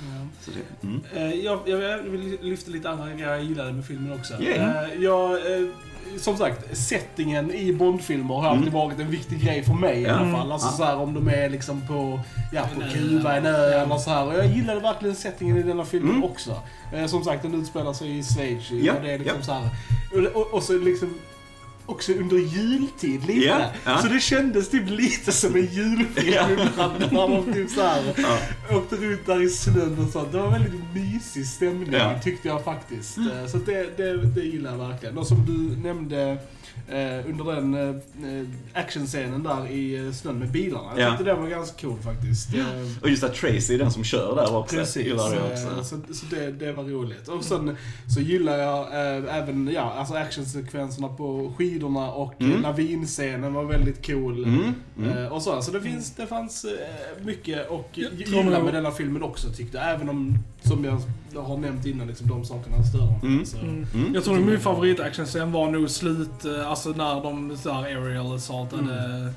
Mm. 0.02 0.14
Ja. 0.20 0.26
så 0.44 0.50
det, 0.50 0.86
mm. 0.86 1.02
Eh, 1.14 1.34
Jag, 1.44 1.60
jag 1.66 1.98
vill 2.02 2.38
lyfta 2.40 2.70
lite 2.70 2.90
andra 2.90 3.10
grejer 3.10 3.30
jag 3.30 3.44
gillade 3.44 3.72
med 3.72 3.84
filmen 3.86 4.12
också. 4.20 4.42
Yeah. 4.42 4.84
Eh, 4.92 5.02
Jag, 5.02 5.30
eh, 5.32 5.68
som 6.18 6.36
sagt, 6.36 6.76
settingen 6.76 7.54
i 7.54 7.72
Bondfilmer 7.72 8.34
har 8.34 8.48
alltid 8.48 8.62
Mm. 8.68 8.74
varit 8.74 9.00
en 9.00 9.10
viktig 9.10 9.40
grej 9.44 9.64
för 9.64 9.72
mig 9.74 10.02
i 10.02 10.06
alla 10.08 10.20
Mm. 10.20 10.32
fall. 10.32 10.52
Alltså 10.52 10.68
Ja. 10.68 10.72
så 10.72 10.84
här, 10.84 10.96
om 10.96 11.14
de 11.14 11.28
är 11.28 11.48
liksom 11.50 11.86
på, 11.86 12.20
ja, 12.52 12.68
på 12.74 12.82
En. 12.82 12.90
Kuba, 12.90 13.36
en 13.36 13.46
ö 13.46 13.82
eller 13.82 13.98
så 13.98 14.10
här. 14.10 14.26
Och 14.26 14.34
jag 14.34 14.46
gillade 14.46 14.80
verkligen 14.80 15.16
settingen 15.16 15.56
i 15.56 15.62
denna 15.62 15.84
filmen 15.84 16.10
Mm. 16.10 16.24
också. 16.24 16.62
Som 17.08 17.24
sagt, 17.24 17.42
den 17.42 17.54
utspelar 17.54 17.92
sig 17.92 18.18
i 18.18 18.22
Schweiz. 18.22 18.70
Ja, 18.70 18.92
och 18.94 19.02
det 19.02 19.10
är 19.12 19.18
liksom 19.18 19.38
ja. 19.38 19.44
så 19.44 19.52
här. 19.52 19.68
Och, 20.14 20.36
och, 20.42 20.54
och 20.54 20.62
så 20.62 20.78
liksom 20.78 21.14
också 21.86 22.12
under 22.12 22.36
jultid 22.36 23.26
lite. 23.26 23.46
Ja, 23.46 23.60
ja. 23.84 23.98
Så 23.98 24.08
det 24.08 24.20
kändes 24.20 24.68
typ 24.70 24.90
lite 24.90 25.32
som 25.32 25.54
en 25.56 25.66
julfilm 25.66 26.32
Ja. 26.34 26.50
ibland. 26.50 27.12
När 27.12 27.28
de 27.28 27.52
typ 27.52 27.70
såhär 27.70 28.02
Ja. 28.16 28.76
åkte 28.76 28.96
runt 28.96 29.26
där 29.26 29.42
i 29.42 29.48
snön 29.50 29.98
och 30.06 30.12
sånt. 30.12 30.32
Det 30.32 30.38
var 30.38 30.50
väldigt 30.50 30.80
mysig 30.94 31.46
stämning 31.46 32.00
tyckte 32.24 32.48
jag 32.48 32.64
faktiskt. 32.64 33.18
Eh, 33.18 33.46
Så 33.48 33.56
det, 33.58 33.96
det, 33.96 34.26
det 34.26 34.40
gillar 34.40 34.70
jag 34.70 34.88
verkligen. 34.88 35.18
Och 35.18 35.26
som 35.26 35.46
du 35.46 35.82
nämnde 35.82 36.36
under 37.26 37.54
den 37.54 37.74
eh, 37.74 38.46
actionscenen 38.74 39.42
där 39.42 39.66
i 39.70 40.06
eh, 40.06 40.12
snön 40.12 40.38
med 40.38 40.50
bilarna. 40.50 40.90
Jag 40.96 41.00
Ja. 41.00 41.10
tyckte 41.10 41.24
det 41.24 41.34
var 41.34 41.48
ganska 41.48 41.80
cool 41.88 41.98
faktiskt. 41.98 42.54
Eh, 42.54 43.02
Och 43.02 43.10
just 43.10 43.22
att 43.24 43.34
Tracy 43.34 43.74
är 43.74 43.78
den 43.78 43.90
som 43.92 44.04
kör 44.04 44.36
där 44.36 44.56
också. 44.56 44.76
Precis, 44.76 45.06
Gillar 45.06 45.30
det 45.30 45.36
eh, 45.36 45.52
också. 45.78 45.84
så, 45.84 46.14
så 46.14 46.26
det, 46.30 46.52
det 46.52 46.72
var 46.72 46.84
roligt. 46.84 47.28
Och 47.28 47.44
sen 47.44 47.76
så 48.14 48.20
gillar 48.20 48.58
jag 48.58 48.80
eh, 48.80 49.36
även 49.36 49.70
ja, 49.74 49.92
alltså 49.96 50.14
actionsekvenserna 50.14 51.08
på 51.08 51.52
skidorna 51.58 52.10
och 52.12 52.34
Mm. 52.40 52.62
lavinscenen 52.62 53.54
var 53.54 53.64
väldigt 53.64 54.06
cool. 54.06 54.44
Mm, 54.44 54.74
mm. 54.98 55.18
Eh, 55.18 55.26
och 55.32 55.42
så, 55.42 55.62
så 55.62 55.70
det, 55.70 55.80
finns, 55.80 56.10
det 56.14 56.26
fanns 56.26 56.64
eh, 56.64 57.24
mycket 57.24 57.68
och 57.70 57.90
tror 57.92 58.12
gilla 58.44 58.62
med 58.62 58.74
denna 58.74 58.90
filmen 58.90 59.22
också 59.22 59.48
tyckte 59.50 59.78
jag. 59.78 59.90
Även 59.90 60.08
om, 60.08 60.38
som 60.62 60.84
jag 60.84 61.00
har 61.34 61.56
nämnt 61.56 61.86
innan, 61.86 62.06
liksom, 62.06 62.28
de 62.28 62.44
sakerna 62.44 62.82
stör 62.82 63.06
mig. 63.06 63.18
Mm. 63.22 63.46
Så. 63.46 63.58
Mm. 63.58 63.86
Mm. 63.94 64.14
Jag 64.14 64.24
tror 64.24 64.38
att 64.38 64.44
min 64.44 64.60
favorit 64.60 65.00
actionscen 65.00 65.52
var 65.52 65.70
nog 65.70 65.90
slut, 65.90 66.44
eh, 66.44 66.70
alltså 66.70 66.88
när 66.88 67.22
de 67.22 67.56
så 67.56 67.70
här 67.72 67.82
aerial 67.82 68.34
assaultade 68.34 69.32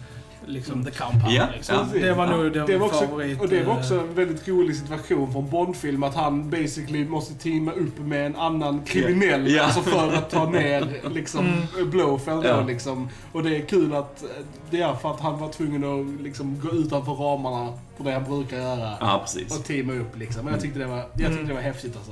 liksom 0.49 0.85
the 0.85 0.91
compound. 0.91 1.31
Ja, 1.33 1.47
liksom. 1.55 1.75
ja. 1.93 1.99
Det 2.01 2.13
var 2.13 2.27
nog 2.27 2.53
den 2.53 2.67
Det 2.67 2.77
var 2.77 2.85
också, 2.87 2.99
favorit. 3.05 3.41
och 3.41 3.49
det 3.49 3.63
var 3.63 3.73
också 3.77 3.95
eh, 3.95 4.01
en 4.01 4.13
väldigt 4.15 4.47
rolig 4.47 4.75
situation 4.75 5.33
från 5.33 5.49
Bondfilm 5.49 6.03
att 6.03 6.15
han 6.15 6.49
basically 6.49 7.05
måste 7.05 7.33
teama 7.33 7.71
upp 7.71 7.99
med 7.99 8.25
en 8.25 8.35
annan 8.35 8.83
kriminell 8.85 9.51
Ja. 9.51 9.63
alltså 9.63 9.81
för 9.81 10.13
att 10.13 10.29
ta 10.29 10.49
ner 10.49 11.01
liksom 11.09 11.61
Blowfell 11.85 12.41
då 12.41 12.47
Ja. 12.47 12.61
liksom. 12.67 13.09
Och 13.31 13.43
det 13.43 13.55
är 13.57 13.61
kul 13.65 13.93
att 13.95 14.23
det 14.71 14.81
är 14.81 14.93
för 14.95 15.11
att 15.11 15.19
han 15.19 15.39
var 15.39 15.49
tvungen 15.49 15.83
att 15.83 16.21
liksom 16.23 16.59
gå 16.59 16.71
utanför 16.71 17.11
ramarna 17.13 17.73
på 17.97 18.03
det 18.03 18.11
han 18.11 18.23
brukar 18.23 18.57
göra. 18.57 18.93
Ja, 18.99 19.19
precis. 19.23 19.57
Och 19.59 19.65
teama 19.65 19.93
upp 19.93 20.17
liksom. 20.17 20.43
Men 20.45 20.53
jag 20.53 20.61
tyckte 20.61 20.79
det 20.79 20.85
var, 20.87 20.97
jag 21.13 21.27
tyckte 21.31 21.43
det 21.47 21.53
var 21.53 21.61
häftigt 21.61 21.95
alltså. 21.95 22.11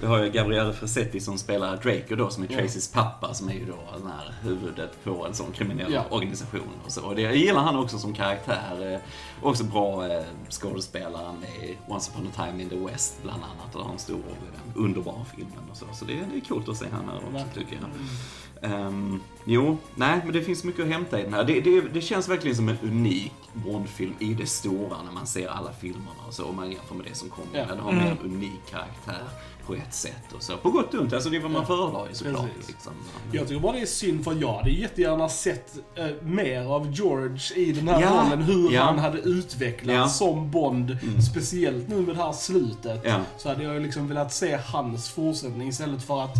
Vi 0.00 0.06
har 0.06 0.22
ju 0.24 0.30
Gabriele 0.30 0.72
Fressetti 0.72 1.20
som 1.20 1.38
spelar 1.38 1.76
Draco 1.76 2.14
då, 2.16 2.30
som 2.30 2.42
är. 2.42 2.46
Tracys 2.48 2.88
pappa, 2.92 3.34
som 3.34 3.48
är 3.48 3.52
ju 3.52 3.64
då 3.66 3.98
den 3.98 4.06
här 4.06 4.34
huvudet 4.42 5.04
på 5.04 5.26
en 5.26 5.34
sån 5.34 5.46
kriminell 5.52 5.92
Ja. 5.92 6.04
organisation 6.10 6.60
och 6.86 6.92
så. 6.92 7.02
Och 7.04 7.14
det 7.16 7.22
jag 7.22 7.36
gillar 7.36 7.60
han 7.60 7.69
också 7.76 7.98
som 7.98 8.14
karaktär. 8.14 8.92
Eh, 8.94 9.00
Också 9.42 9.64
bra 9.64 10.06
eh, 10.06 10.22
skådespelare 10.50 11.32
med 11.40 11.68
i 11.70 11.78
Once 11.88 12.10
upon 12.14 12.26
a 12.26 12.30
time 12.46 12.62
in 12.62 12.68
the 12.68 12.76
West, 12.76 13.22
bland 13.22 13.42
annat. 13.42 13.74
Och 13.74 13.84
har 13.84 13.92
en 13.92 13.98
stor, 13.98 14.16
eh, 14.18 14.60
underbar 14.74 15.24
filmen 15.36 15.70
och 15.70 15.76
så. 15.76 15.86
Så 15.92 16.04
det, 16.04 16.12
det 16.14 16.36
är 16.36 16.40
coolt 16.40 16.68
att 16.68 16.76
se 16.76 16.86
han 16.92 17.08
här 17.08 17.16
också, 17.16 17.44
tycker 17.60 17.76
jag. 17.76 17.84
Ehm, 18.62 19.20
jo, 19.44 19.78
nej, 19.94 20.20
men 20.24 20.32
det 20.32 20.42
finns 20.42 20.64
mycket 20.64 20.84
att 20.84 20.90
hämta 20.90 21.20
i 21.20 21.22
den 21.22 21.34
här. 21.34 21.44
Det, 21.44 21.60
det, 21.60 21.80
det 21.80 22.00
känns 22.00 22.28
verkligen 22.28 22.56
som 22.56 22.68
en 22.68 22.78
unik 22.82 23.32
Bondfilm 23.52 24.14
i 24.18 24.34
det 24.34 24.46
stora 24.46 25.02
när 25.04 25.12
man 25.12 25.26
ser 25.26 25.48
alla 25.48 25.72
filmerna 25.72 26.20
och 26.28 26.34
så. 26.34 26.44
Om 26.44 26.56
man 26.56 26.70
jämför 26.70 26.94
med 26.94 27.06
det 27.06 27.14
som 27.14 27.28
kommer. 27.28 27.58
Ja. 27.58 27.64
Den 27.66 27.78
har 27.78 27.92
mer 27.92 28.10
en 28.10 28.18
unik 28.32 28.60
karaktär 28.70 29.24
på 29.66 29.74
ett 29.74 29.94
sätt 29.94 30.32
och 30.36 30.42
så. 30.42 30.56
På 30.56 30.70
gott 30.70 30.94
och 30.94 31.00
ont, 31.00 31.12
alltså 31.12 31.30
det 31.30 31.36
är 31.36 31.40
vad 31.40 31.50
man 31.50 31.60
Ja. 31.62 31.66
föredrar 31.66 32.08
ju 32.08 32.14
såklart. 32.14 32.46
Liksom. 32.68 32.92
Jag 33.32 33.48
tycker 33.48 33.60
bara 33.60 33.72
det 33.72 33.80
är 33.80 33.86
synd 33.86 34.24
för 34.24 34.34
jag 34.40 34.52
hade 34.52 34.70
jättegärna 34.70 35.28
sett 35.28 35.78
eh, 35.94 36.06
mer 36.22 36.60
av 36.64 36.92
George 36.92 37.56
i 37.56 37.72
den 37.72 37.88
här 37.88 38.00
Ja. 38.00 38.24
rollen. 38.26 38.42
Hur 38.42 38.70
Ja. 38.72 38.82
han 38.82 38.98
hade 38.98 39.18
utvecklats 39.18 39.96
Ja. 39.96 40.08
som 40.08 40.50
Bond. 40.50 40.90
Mm. 41.02 41.22
Speciellt 41.22 41.88
nu 41.88 41.96
med 42.00 42.16
det 42.16 42.22
här 42.22 42.32
slutet. 42.32 43.00
Ja. 43.04 43.20
Så 43.38 43.48
hade 43.48 43.62
jag 43.64 43.82
liksom 43.82 44.08
velat 44.08 44.32
se 44.32 44.58
hans 44.66 45.10
fortsättning 45.10 45.68
istället 45.68 46.02
för 46.02 46.22
att 46.22 46.34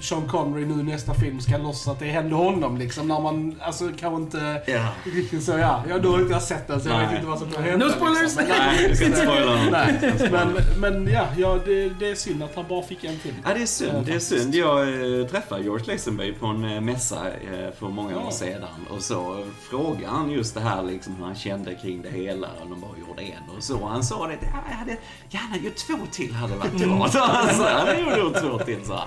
Sean 0.00 0.28
Connery 0.28 0.64
nu 0.66 0.82
nästa 0.82 1.14
film 1.14 1.40
ska 1.40 1.56
låtsas 1.56 1.88
att 1.88 1.98
det 1.98 2.06
hände 2.06 2.34
honom 2.34 2.76
liksom. 2.78 3.08
När 3.08 3.20
man, 3.20 3.60
alltså 3.62 3.90
kanske 3.98 4.22
inte 4.22 4.62
Ja. 4.66 4.88
riktigt 5.04 5.42
så, 5.44 5.52
ja. 5.52 5.82
ja 5.88 5.98
då 5.98 6.10
har 6.10 6.18
inte 6.20 6.32
jag 6.32 6.42
sett 6.42 6.68
den 6.68 6.80
så 6.80 6.88
jag 6.88 6.96
Nej. 6.98 7.06
vet 7.06 7.14
inte 7.16 7.26
vad 7.26 7.38
som 7.38 7.50
kommer 7.50 7.70
hända. 7.70 7.86
No 7.86 7.92
spoilers! 7.92 8.22
Liksom. 8.22 8.44
Men, 8.48 8.58
Nej, 8.58 8.88
vi 8.88 8.96
ska 8.96 9.06
inte 9.06 9.18
spoila. 9.18 9.54
Nej, 9.70 10.12
men, 10.32 10.80
men 10.80 11.12
ja, 11.12 11.26
ja 11.36 11.58
det, 11.66 11.88
det 11.88 12.08
är 12.10 12.14
synd 12.14 12.42
att 12.42 12.54
han 12.56 12.64
bara 12.68 12.82
fick 12.82 13.04
en 13.04 13.18
film. 13.18 13.34
Ja, 13.44 13.54
det 13.54 13.62
är 13.62 13.66
synd. 13.66 14.06
Det 14.06 14.12
är 14.14 14.18
synd. 14.18 14.54
Jag 14.54 14.80
eh, 15.20 15.26
träffade 15.26 15.62
George 15.62 15.92
Lazenby 15.92 16.32
på 16.32 16.46
en 16.46 16.64
eh, 16.64 16.80
mässa 16.80 17.16
eh, 17.30 17.72
för 17.78 17.88
många 17.88 18.16
år 18.16 18.22
Ja. 18.24 18.30
sedan. 18.30 18.68
Och 18.90 19.02
så 19.02 19.44
frågade 19.70 20.06
han 20.06 20.30
just 20.30 20.54
det 20.54 20.60
här 20.60 20.82
liksom 20.82 21.16
hur 21.16 21.24
han 21.24 21.34
kände 21.34 21.74
kring 21.74 22.02
det 22.02 22.10
hela. 22.10 22.48
Och 22.62 22.68
de 22.70 22.80
bara 22.80 22.90
gjorde 23.08 23.22
en 23.22 23.56
och 23.56 23.62
så. 23.62 23.86
Han 23.86 24.04
sa 24.04 24.26
det, 24.26 24.32
ja, 24.42 24.48
jag 24.70 24.76
hade 24.76 24.96
gärna 25.30 25.56
gjort 25.64 25.76
två 25.76 25.94
till 26.12 26.32
hade 26.34 26.56
varit 26.56 26.72
bra. 26.72 27.08
Så 27.12 27.18
han 27.18 27.54
sa, 27.54 27.70
ja, 27.70 27.84
det 27.84 28.20
gjorde 28.20 28.40
två 28.40 28.58
till 28.58 28.84
så. 28.84 29.00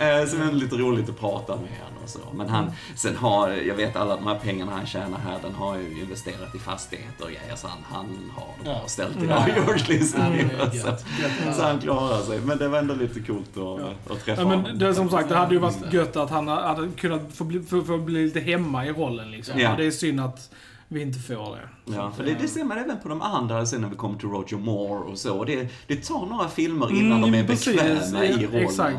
Eh, 0.00 0.26
Så 0.26 0.36
det 0.36 0.42
är 0.44 0.52
lite 0.52 0.76
roligt 0.76 1.08
att 1.08 1.20
prata 1.20 1.52
med 1.56 1.64
honom 1.78 2.02
och 2.04 2.08
så. 2.08 2.18
Men 2.34 2.48
han, 2.48 2.70
sen 2.96 3.16
har, 3.16 3.48
jag 3.50 3.74
vet 3.74 3.96
alla 3.96 4.16
de 4.16 4.26
här 4.26 4.34
pengarna 4.38 4.72
han 4.72 4.86
tjänar 4.86 5.18
här, 5.18 5.38
den 5.42 5.54
har 5.54 5.76
ju 5.76 6.00
investerat 6.00 6.54
i 6.54 6.58
fastigheter 6.58 7.24
och 7.24 7.30
grejer. 7.30 7.56
Så 7.56 7.68
han, 7.68 7.78
han 7.90 8.06
har 8.34 8.64
bra 8.64 8.80
Ja. 8.82 8.88
ställt 8.88 9.22
idag, 9.22 9.44
Ja. 9.48 9.54
George 9.54 9.98
Lazenby. 9.98 10.38
Ja, 10.58 10.64
det 10.72 10.78
är 10.78 11.52
Så, 11.52 11.58
så 11.58 11.62
han 11.62 11.78
klarar 11.80 12.22
sig. 12.22 12.40
Men 12.40 12.58
det 12.58 12.68
var 12.68 12.78
ändå 12.78 12.94
lite 12.94 13.20
coolt 13.20 13.56
att, 13.56 14.12
att 14.12 14.24
träffa 14.24 14.42
Ja, 14.42 14.48
honom. 14.48 14.62
men 14.62 14.78
det, 14.78 14.88
är 14.88 14.92
som 14.92 15.10
sagt, 15.10 15.28
det 15.28 15.36
hade 15.36 15.54
ju 15.54 15.60
varit 15.60 15.92
gött 15.92 16.16
att 16.16 16.30
han 16.30 16.48
hade 16.48 16.88
kunnat 16.88 17.22
få 17.34 17.44
bli, 17.44 17.60
få, 17.62 17.82
få 17.82 17.98
bli 17.98 18.24
lite 18.24 18.40
hemma 18.40 18.86
i 18.86 18.92
rollen 18.92 19.30
liksom. 19.30 19.58
Ja. 19.60 19.70
Och 19.70 19.76
det 19.76 19.84
är 19.86 19.90
synd 19.90 20.20
att 20.20 20.50
vi 20.88 21.02
inte 21.02 21.18
får 21.18 21.56
det. 21.56 21.94
Ja, 21.96 22.12
för 22.16 22.24
det, 22.24 22.36
det 22.40 22.48
ser 22.48 22.64
man 22.64 22.78
även 22.78 22.96
på 23.02 23.08
de 23.08 23.22
andra 23.22 23.66
sen 23.66 23.80
när 23.80 23.88
vi 23.88 23.96
kommer 23.96 24.18
till 24.18 24.28
Roger 24.28 24.56
Moore 24.56 25.10
och 25.12 25.18
så. 25.18 25.44
Det, 25.44 25.68
det 25.86 25.96
tar 26.04 26.26
några 26.26 26.48
filmer 26.48 26.90
innan 26.96 27.18
Mm, 27.18 27.32
de 27.32 27.38
är 27.38 27.46
precis. 27.46 27.76
bekväma 27.76 28.24
i 28.24 28.46
rollen. 28.46 28.62
exakt. 28.62 28.96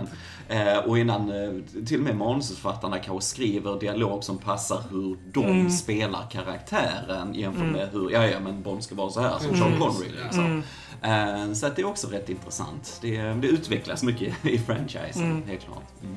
Eh, 0.51 0.77
och 0.77 0.97
innan 0.99 1.31
eh, 1.31 1.49
till 1.85 1.97
och 1.97 2.03
med 2.03 2.17
manusförfattarna 2.17 2.99
kanske 2.99 3.29
skriver 3.29 3.79
dialog 3.79 4.23
som 4.23 4.37
passar 4.37 4.83
hur 4.91 5.17
de 5.33 5.45
Mm. 5.45 5.69
spelar 5.69 6.27
karaktären 6.31 7.33
jämfört 7.35 7.71
med 7.71 7.89
hur, 7.91 8.09
ja 8.11 8.25
ja 8.27 8.39
men 8.39 8.61
Bond 8.61 8.83
ska 8.83 8.95
vara 8.95 9.09
så 9.09 9.21
här 9.21 9.39
som 9.39 9.57
Sean 9.57 9.79
Connery 9.79 10.09
liksom. 10.23 10.63
Mm. 11.03 11.47
Eh, 11.49 11.53
så 11.53 11.65
att 11.67 11.75
det 11.75 11.81
är 11.81 11.85
också 11.87 12.07
rätt 12.07 12.29
intressant. 12.29 12.99
Det, 13.01 13.17
det 13.21 13.47
utvecklas 13.47 14.03
mycket 14.03 14.33
i 14.45 14.57
franchisen, 14.57 15.23
Mm. 15.23 15.43
helt 15.47 15.61
klart. 15.65 15.83
Mm. 16.03 16.15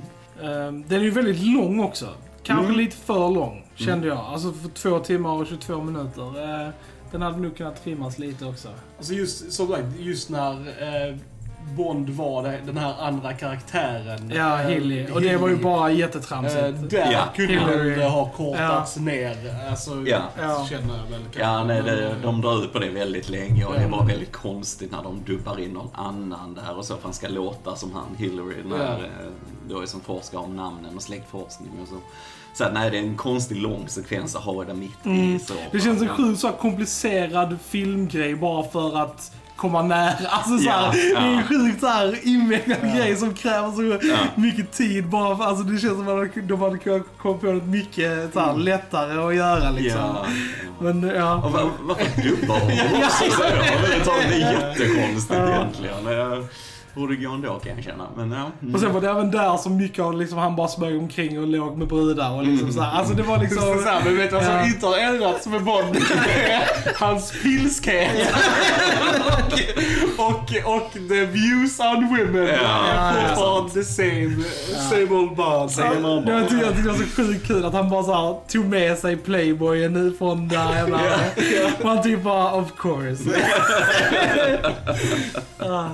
Ehm, 0.68 0.85
Den 0.88 1.01
är 1.01 1.05
ju 1.05 1.11
väldigt 1.11 1.40
lång 1.42 1.81
också. 1.81 2.09
Kanske 2.42 2.64
Mm. 2.66 2.77
lite 2.77 2.97
för 2.97 3.31
lång, 3.31 3.66
kände 3.75 4.07
jag. 4.07 4.18
Alltså 4.18 4.53
för 4.53 4.68
två 4.68 4.99
timmar 4.99 5.31
och 5.31 5.47
22 5.47 5.83
minuter. 5.83 6.73
Den 7.11 7.23
hade 7.23 7.38
nog 7.38 7.57
kunnat 7.57 7.85
trimmas 7.85 8.18
lite 8.18 8.47
också. 8.47 8.68
Alltså 8.99 9.12
just, 9.12 9.53
som 9.53 9.68
sagt, 9.68 9.85
just 9.99 10.31
när 10.31 10.53
eh, 10.53 11.16
Bond 11.77 12.11
var 12.11 12.42
det, 12.42 12.61
den 12.66 12.77
här 12.77 12.94
andra 13.00 13.33
karaktären. 13.33 14.33
Ja, 14.35 14.61
eh, 14.61 14.68
Hilly. 14.68 15.07
Och 15.11 15.20
det 15.20 15.37
var 15.37 15.48
ju 15.48 15.55
Hilly. 15.55 15.64
bara 15.64 15.90
jättetramsigt. 15.90 16.90
där 16.90 17.12
Ja. 17.12 17.24
kunde 17.37 17.53
Hillary. 17.53 17.94
det 17.94 18.05
ha 18.09 18.31
kortats 18.31 18.96
ner. 18.96 19.37
Alltså, 19.70 19.90
Ja. 20.07 20.22
Ja. 20.40 20.66
känner 20.70 20.96
jag 20.96 21.11
väl. 21.11 21.20
Ja, 21.38 21.64
nej, 21.64 21.83
det, 21.83 22.14
de 22.22 22.40
drar 22.40 22.64
ut 22.64 22.72
på 22.72 22.79
det 22.79 22.88
väldigt 22.90 23.29
länge 23.29 23.64
och 23.64 23.74
det 23.74 23.83
Ja. 23.83 23.88
var 23.88 24.05
väldigt 24.05 24.33
konstigt 24.33 24.92
när 24.92 25.03
de 25.03 25.22
dubbar 25.27 25.61
in 25.61 25.70
någon 25.70 25.90
annan 25.94 26.55
där 26.55 26.79
och 26.79 26.85
så 26.85 26.94
för 26.96 27.03
han 27.03 27.12
ska 27.12 27.29
låta 27.29 27.77
som 27.77 27.92
han 27.92 28.16
Hillary, 28.16 28.55
den 28.62 28.72
här, 28.81 28.98
Ja. 28.98 29.05
eh, 29.05 29.31
då 29.68 29.81
är 29.81 29.87
som 29.87 30.00
forskar 30.00 30.38
om 30.38 30.57
namnen 30.57 30.96
och 30.96 31.03
släktforskning 31.03 31.70
och 31.83 31.88
så. 31.88 31.94
Så 32.55 32.64
att, 32.64 32.74
nej, 32.74 32.90
det 32.90 32.98
är 32.98 33.03
en 33.03 33.16
konstig 33.16 33.57
lång 33.57 33.88
sekvens 33.88 34.37
att 34.37 34.42
ha 34.42 34.64
där 34.64 34.74
mitt 34.74 35.07
i. 35.07 35.38
Så, 35.44 35.53
Mm. 35.55 35.68
Det 35.72 35.81
känns 35.81 36.03
en 36.03 36.09
sjukt 36.09 36.40
så 36.40 36.48
komplicerad 36.53 37.59
filmgrej 37.64 38.35
bara 38.35 38.62
för 38.62 38.96
att 38.98 39.33
komma 39.57 39.83
nära. 39.83 40.29
Alltså 40.29 40.59
så 40.59 40.71
här, 40.71 40.83
Ja, 40.87 40.90
Det 40.93 41.01
är 41.01 41.12
ja. 41.14 41.21
en 41.21 41.43
sjukt 41.45 41.81
så 41.81 41.87
här 41.87 42.19
invecklad 42.23 42.81
grej 42.97 43.17
som 43.17 43.35
kräver 43.35 43.71
så 43.73 44.07
Ja. 44.09 44.17
mycket 44.35 44.73
tid 44.73 45.09
bara 45.09 45.37
för, 45.37 45.45
alltså 45.45 45.64
det 45.64 45.79
känns 45.79 45.93
som 45.99 46.23
att 46.23 46.49
de 46.49 46.61
hade 46.61 46.79
kunnat 46.79 47.03
komma 47.19 47.38
på 47.38 47.47
något 47.47 47.64
mycket 47.64 48.33
så 48.33 48.40
här, 48.40 48.55
lättare 48.57 49.19
att 49.29 49.35
göra 49.35 49.71
liksom. 49.71 50.01
Mm. 50.01 50.14
Ja, 50.17 50.25
ja. 50.64 50.93
Men 50.93 51.03
ja. 51.17 51.35
Och 51.35 51.53
var, 51.53 51.71
varför 51.81 52.23
dubbar 52.23 52.59
hon 52.61 53.03
också? 53.05 53.25
Så 54.05 54.12
det 54.29 54.35
är 54.43 54.53
jättekonstigt 54.53 55.35
egentligen. 55.40 56.49
Jag 56.96 57.02
borde 57.02 57.16
gå 57.16 57.30
ändå 57.33 57.59
kan 57.59 57.74
jag 57.76 57.85
känna. 57.85 58.04
Men 58.16 58.33
ja. 58.33 58.50
Mm. 58.62 58.74
Och 58.74 58.80
sen 58.80 58.92
var 58.92 59.00
det 59.00 59.11
även 59.11 59.30
där 59.30 59.57
som 59.57 59.76
mycket 59.76 60.04
av 60.04 60.18
liksom, 60.18 60.38
han 60.38 60.57
bara 60.57 60.68
smög 60.68 60.98
omkring 60.98 61.40
och 61.40 61.46
låg 61.46 61.76
med 61.78 61.88
brudar 61.88 62.30
och 62.30 62.44
liksom 62.46 62.72
så 62.72 62.80
här. 62.80 62.98
Alltså 62.98 63.14
det 63.14 63.22
var 63.22 63.38
liksom... 63.38 63.62
Så, 63.62 63.83
så 63.83 63.88
här, 63.88 64.02
men 64.04 64.16
vet 64.16 64.30
du 64.30 64.37
vad 64.37 64.44
som 64.44 64.54
Ja. 64.54 64.66
inte 64.66 64.87
har 64.87 64.98
ändrats 64.98 65.46
med 65.46 65.64
Bond? 65.64 65.96
Hans 67.00 67.33
pilskhet. 67.42 68.35
och, 70.18 70.26
och, 70.26 70.74
och 70.74 70.92
the 70.92 71.24
views 71.26 71.80
on 71.80 72.09
women. 72.16 72.46
Ja, 72.46 72.87
är 72.87 72.94
ja, 72.94 73.28
fortfarande 73.28 73.70
the 73.72 73.85
same. 73.85 74.42
Same 74.90 75.11
old 75.20 75.37
Bond. 75.37 75.70
Same 75.70 76.09
old 76.09 76.24
Bond. 76.26 76.48
tyckte 76.48 76.64
jag 76.66 76.74
tyckte 76.74 76.83
det 76.83 76.98
var 76.98 77.04
så 77.04 77.16
sjukt 77.16 77.46
kul 77.46 77.64
att 77.64 77.72
han 77.72 77.90
bara 77.90 78.02
så 78.02 78.14
här, 78.14 78.37
tog 78.48 78.64
med 78.64 78.98
sig 78.98 79.16
Playboyen 79.16 80.14
från 80.18 80.48
där 80.48 80.74
jävla... 80.74 81.00
Och 81.83 81.88
han 81.88 82.02
typ 82.02 82.22
bara, 82.22 82.54
of 82.54 82.68
course. 82.78 83.24
Ah. 85.59 85.87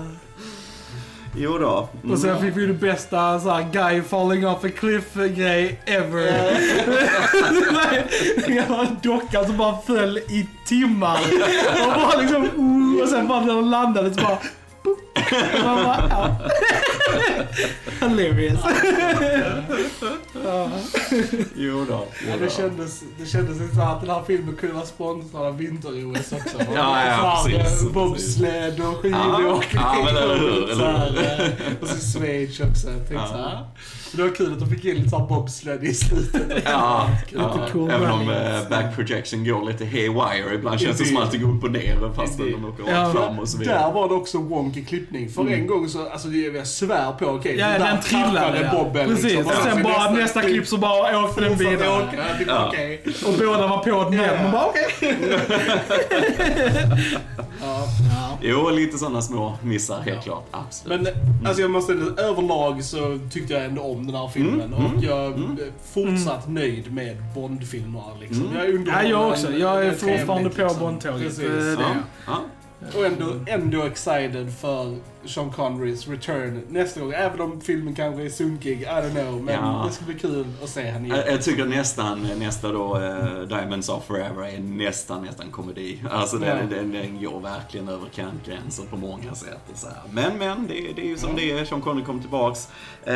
Jo 1.42 1.58
då. 1.58 1.88
Mm. 2.02 2.12
Och 2.12 2.18
sen 2.18 2.40
fick 2.40 2.56
vi 2.56 2.66
det 2.66 2.72
bästa 2.72 3.40
så 3.40 3.50
här, 3.50 3.66
guy 3.72 4.02
falling 4.02 4.46
off 4.46 4.64
a 4.64 4.68
cliff-grej 4.78 5.80
ever. 5.86 6.24
Det 8.46 8.68
var 8.68 8.84
en 8.84 8.96
docka 9.02 9.44
som 9.44 9.56
bara 9.56 9.78
föll 9.86 10.18
i 10.18 10.48
timmar. 10.66 11.18
Och 11.86 12.00
bara 12.00 12.20
liksom, 12.20 12.42
uh, 12.42 13.02
och 13.02 13.08
sen 13.08 13.28
bara 13.28 13.40
när 13.40 13.54
de 13.54 13.64
landade 13.64 14.14
så 14.14 14.20
bara... 14.20 14.38
boop. 14.84 14.98
Man 15.64 15.84
bara, 15.84 16.06
ja. 16.10 16.36
Hilarious. 18.00 18.60
ja. 20.44 20.70
Jo 21.56 21.84
då. 21.88 22.06
Ja, 22.28 22.36
det, 22.40 22.52
kändes, 22.52 23.02
det 23.18 23.26
kändes 23.26 23.60
inte 23.60 23.74
så 23.76 23.82
att 23.82 24.00
den 24.00 24.10
här 24.10 24.22
filmen 24.26 24.56
kunde 24.56 24.74
vara 24.74 24.86
sponsrad 24.86 25.46
av 25.46 25.56
vinter-OS 25.58 26.32
också. 26.32 26.56
Ja, 26.58 26.64
ja, 26.74 26.82
här, 26.82 27.58
precis, 27.58 27.82
eh, 27.86 27.92
Bobsled 27.92 28.80
och 28.80 28.96
skidåkning. 29.02 29.82
Ja, 29.82 30.02
men 30.04 30.16
eller 30.16 30.36
hur, 30.38 30.70
eller 30.70 31.40
eh, 31.40 31.82
Och 31.82 31.88
så 31.88 32.18
Schweiz 32.18 32.60
också. 32.60 32.86
Jag 32.88 32.96
tänkte 32.96 33.14
Ja. 33.14 33.26
så 33.28 33.36
här. 33.36 33.66
Det 34.12 34.22
var 34.22 34.34
kul 34.34 34.52
att 34.52 34.60
de 34.60 34.68
fick 34.70 34.84
in 34.84 34.96
lite 34.96 35.26
bobsled 35.28 35.84
i 35.84 35.94
slutet. 35.94 36.42
Ja, 36.64 37.10
ja. 37.28 37.66
cool 37.72 37.90
även 37.90 38.10
om 38.10 38.30
eh, 38.30 38.68
back 38.70 38.94
projection 38.96 39.44
går 39.44 39.64
lite 39.64 39.84
haywire. 39.84 40.54
Ibland 40.54 40.80
känns 40.80 40.98
det 40.98 41.04
som 41.04 41.16
att 41.16 41.30
det 41.32 41.38
går 41.38 41.52
upp 41.56 41.64
och 41.64 41.70
ner 41.70 42.12
fast 42.16 42.38
de 42.38 42.64
åker 42.64 42.84
Ja. 42.86 42.92
rakt 43.02 43.12
fram 43.12 43.38
och 43.38 43.48
så 43.48 43.58
vidare. 43.58 43.78
Där 43.78 43.92
var 43.92 44.08
det 44.08 44.14
också 44.14 44.38
wonky 44.38 44.84
klippning. 44.84 45.28
För 45.30 45.48
en 45.50 45.66
gång 45.66 45.88
så, 45.88 46.08
alltså 46.08 46.28
det- 46.28 46.50
jag 46.60 46.68
svär 46.68 47.12
på, 47.12 47.26
okej. 47.26 47.56
Ja, 47.58 47.66
där 47.68 47.78
den 47.78 48.00
trillade 48.00 48.60
ja. 48.60 48.78
Bobben. 48.78 49.08
Precis, 49.08 49.24
liksom. 49.24 49.46
och 49.46 49.52
sen 49.52 49.76
så 49.76 49.82
bara 49.82 50.10
nästa 50.10 50.42
klipp 50.42 50.66
så 50.66 50.76
bara 50.76 51.24
åkte 51.24 51.40
den 51.40 51.56
vidare. 51.56 52.08
Ja. 52.46 52.66
okej. 52.68 53.02
Och 53.26 53.32
båda 53.38 53.66
var 53.66 53.78
på 53.78 54.04
den 54.04 54.14
igen. 54.14 54.42
Man 54.42 54.52
bara 54.52 54.66
okej. 54.66 55.16
Ja. 57.62 58.38
Jo, 58.42 58.70
lite 58.70 58.98
sådana 58.98 59.22
små 59.22 59.58
missar 59.62 60.00
helt 60.00 60.24
klart. 60.24 60.46
Absolut. 60.50 61.00
Men 61.02 61.46
alltså 61.46 61.62
jag 61.62 61.70
måste 61.70 61.92
överlag 62.16 62.84
så 62.84 63.18
tyckte 63.30 63.54
jag 63.54 63.64
ändå 63.64 63.82
om 63.82 64.06
den 64.06 64.16
här 64.16 64.28
filmen. 64.28 64.74
Mm, 64.74 64.86
Och 64.86 65.04
jag 65.04 65.24
är 65.24 65.72
fortsatt 65.92 66.48
nöjd 66.48 66.92
med 66.92 67.16
Bond-filmer. 67.34 68.16
Liksom. 68.20 68.46
Mm. 68.46 68.86
Jag 68.86 68.98
är 69.00 69.02
Ja, 69.02 69.08
jag 69.08 69.28
också. 69.28 69.52
Jag 69.52 69.86
är 69.86 69.92
fortfarande 69.92 70.50
på 70.50 70.62
liksom. 70.62 70.80
Bondtåget. 70.80 71.22
Precis. 71.22 71.78
Och 72.96 73.06
ändå, 73.06 73.26
ändå 73.46 73.82
excited 73.82 74.52
för 74.60 74.96
Sean 75.24 75.50
Connerys 75.52 76.08
return 76.08 76.62
nästa 76.68 77.00
gång. 77.00 77.12
Även 77.12 77.40
om 77.40 77.60
filmen 77.60 77.94
kanske 77.94 78.22
är 78.24 78.28
sunkig, 78.28 78.82
I 78.82 78.84
don't 78.86 79.10
know. 79.24 79.42
Men 79.42 79.54
Ja. 79.54 79.84
det 79.88 79.92
ska 79.94 80.04
bli 80.04 80.14
kul 80.14 80.46
att 80.62 80.68
se 80.68 80.90
han 80.90 81.04
igen. 81.04 81.16
Jag, 81.16 81.34
jag 81.34 81.42
tycker 81.42 81.64
nästan, 81.66 82.28
nästa 82.38 82.72
då, 82.72 82.96
eh, 82.96 83.40
Diamonds 83.40 83.88
of 83.88 84.06
Forever 84.06 84.42
är 84.54 84.58
nästan, 84.60 85.22
nästan 85.24 85.50
komedi. 85.50 85.98
Alltså 86.10 86.36
den, 86.38 86.48
Ja. 86.70 86.76
den, 86.76 86.92
den 86.92 87.22
går 87.22 87.40
verkligen 87.40 87.88
över 87.88 88.06
kantgränser 88.14 88.84
på 88.90 88.96
många 88.96 89.34
sätt. 89.34 89.60
Och 89.72 89.78
så 89.78 89.86
här. 89.86 89.96
Men, 90.10 90.38
men, 90.38 90.66
det, 90.66 90.92
det 90.96 91.02
är 91.02 91.06
ju 91.06 91.16
som 91.18 91.36
det 91.36 91.50
är. 91.50 91.64
Sean 91.64 91.80
Connery 91.80 92.04
kom 92.04 92.20
tillbaks. 92.20 92.68
Eh, 93.04 93.14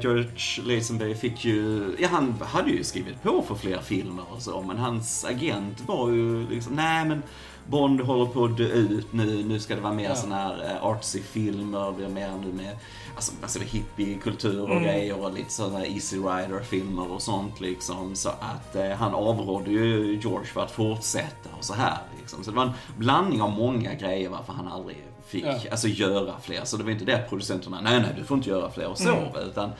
George 0.00 0.28
Lazenby 0.64 1.14
fick 1.14 1.44
ju, 1.44 1.82
ja 1.98 2.08
han 2.12 2.34
hade 2.40 2.70
ju 2.70 2.84
skrivit 2.84 3.22
på 3.22 3.42
för 3.48 3.54
fler 3.54 3.78
filmer 3.78 4.24
och 4.36 4.42
så, 4.42 4.62
men 4.62 4.78
hans 4.78 5.24
agent 5.24 5.82
var 5.86 6.10
ju 6.10 6.46
liksom, 6.50 6.74
nej 6.74 7.04
men 7.04 7.22
Bond 7.68 8.00
håller 8.00 8.26
på 8.26 8.44
att 8.44 8.56
dö 8.56 8.64
ut 8.64 9.12
nu, 9.12 9.44
nu 9.44 9.60
ska 9.60 9.74
det 9.74 9.80
vara 9.80 9.92
mer 9.92 10.04
Ja. 10.08 10.14
såna 10.14 10.34
här 10.36 10.64
eh, 10.64 10.84
artsy-filmer, 10.84 11.86
det 11.86 11.92
blir 11.96 12.08
mer 12.08 12.30
nu 12.44 12.52
med 12.52 12.76
alltså, 13.14 13.32
alltså 13.42 13.58
hippie-kultur 13.60 14.62
och 14.62 14.70
Mm. 14.70 14.82
grejer 14.82 15.20
och 15.24 15.32
lite 15.34 15.52
sådana 15.52 15.86
Easy 15.86 16.16
Rider-filmer 16.16 17.12
och 17.12 17.22
sånt 17.22 17.60
liksom. 17.60 18.14
Så 18.16 18.28
att 18.28 18.76
eh, 18.76 18.90
han 18.90 19.14
avrådde 19.14 19.70
ju 19.70 20.18
George 20.22 20.46
för 20.46 20.60
att 20.62 20.70
fortsätta 20.70 21.48
och 21.58 21.64
så 21.64 21.74
här 21.74 21.98
liksom. 22.20 22.44
Så 22.44 22.50
det 22.50 22.56
var 22.56 22.64
en 22.64 22.72
blandning 22.96 23.42
av 23.42 23.50
många 23.50 23.94
grejer 23.94 24.28
varför 24.28 24.52
han 24.52 24.68
aldrig 24.68 24.96
fick 25.26 25.44
Ja. 25.44 25.54
alltså, 25.70 25.88
göra 25.88 26.32
fler. 26.42 26.60
Så 26.64 26.76
det 26.76 26.84
var 26.84 26.90
inte 26.90 27.04
det 27.04 27.14
att 27.14 27.28
producenterna, 27.28 27.80
nej 27.80 28.00
nej 28.00 28.10
du 28.18 28.24
får 28.24 28.36
inte 28.36 28.50
göra 28.50 28.70
fler 28.70 28.86
och 28.90 28.98
så. 28.98 29.08
Mm. 29.10 29.48
Utan 29.50 29.70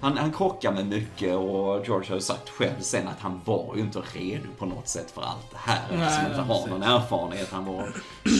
han, 0.00 0.16
han 0.16 0.32
krockar 0.32 0.72
med 0.72 0.86
mycket 0.86 1.34
och 1.36 1.86
George 1.86 2.08
har 2.08 2.14
ju 2.14 2.20
sagt 2.20 2.48
själv 2.48 2.80
sen 2.80 3.08
att 3.08 3.20
han 3.20 3.40
var 3.44 3.72
ju 3.76 3.80
inte 3.80 4.02
redo 4.14 4.48
på 4.58 4.66
något 4.66 4.88
sätt 4.88 5.10
för 5.10 5.22
allt 5.22 5.50
det 5.50 5.58
här. 5.58 5.82
Nej, 5.90 5.98
han 5.98 6.26
inte 6.26 6.40
har 6.40 6.68
någon 6.68 6.82
erfarenhet. 6.82 7.52
Han 7.52 7.64
var 7.64 7.88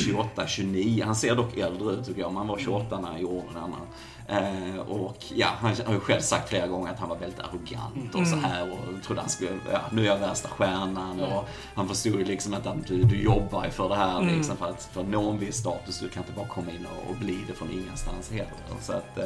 28, 0.05 0.47
29. 0.47 1.05
Han 1.05 1.17
ser 1.17 1.35
dock 1.35 1.57
äldre 1.57 1.93
ut 1.93 2.07
tycker 2.07 2.21
jag. 2.21 2.31
Men 2.31 2.37
han 2.37 2.47
var 2.47 2.59
28 2.59 3.01
när 3.01 3.09
han 3.09 3.21
gjorde 3.21 3.47
den 3.55 3.73
här. 3.73 3.87
Eh, 4.29 4.79
och 4.79 5.25
ja, 5.35 5.49
han 5.61 5.77
har 5.87 5.93
ju 5.93 6.01
själv 6.01 6.21
sagt 6.21 6.49
flera 6.49 6.67
gånger 6.67 6.93
att 6.93 6.99
han 6.99 7.09
var 7.09 7.17
väldigt 7.17 7.41
arrogant 7.41 8.15
och 8.15 8.27
så 8.27 8.37
här 8.37 8.73
och 8.73 9.03
trodde 9.05 9.21
han 9.21 9.31
skulle, 9.31 9.51
ja, 9.73 9.81
nu 9.93 10.03
är 10.03 10.07
jag 10.07 10.19
värsta 10.19 10.49
stjärnan 10.49 11.21
och 11.21 11.49
han 11.75 11.89
förstod 11.89 12.19
ju 12.19 12.25
liksom 12.25 12.55
inte 12.55 12.71
att 12.71 12.87
du, 12.87 13.03
du 13.03 13.23
jobbar 13.23 13.65
ju 13.65 13.71
för 13.71 13.89
det 13.89 13.95
här 13.95 14.23
liksom 14.23 14.57
för 14.57 14.67
att 14.67 14.83
för 14.93 15.01
att 15.01 15.09
nå 15.09 15.31
en 15.31 15.39
viss 15.39 15.57
status. 15.57 16.01
Du 16.01 16.09
kan 16.09 16.23
inte 16.23 16.33
bara 16.33 16.49
komma 16.49 16.71
in 16.71 16.87
och, 16.87 17.11
och 17.11 17.17
bli 17.17 17.39
det 17.47 17.53
från 17.53 17.71
ingenstans 17.71 18.31
heller. 18.31 18.49
Så 18.81 18.93
att, 18.93 19.19
eh, 19.19 19.25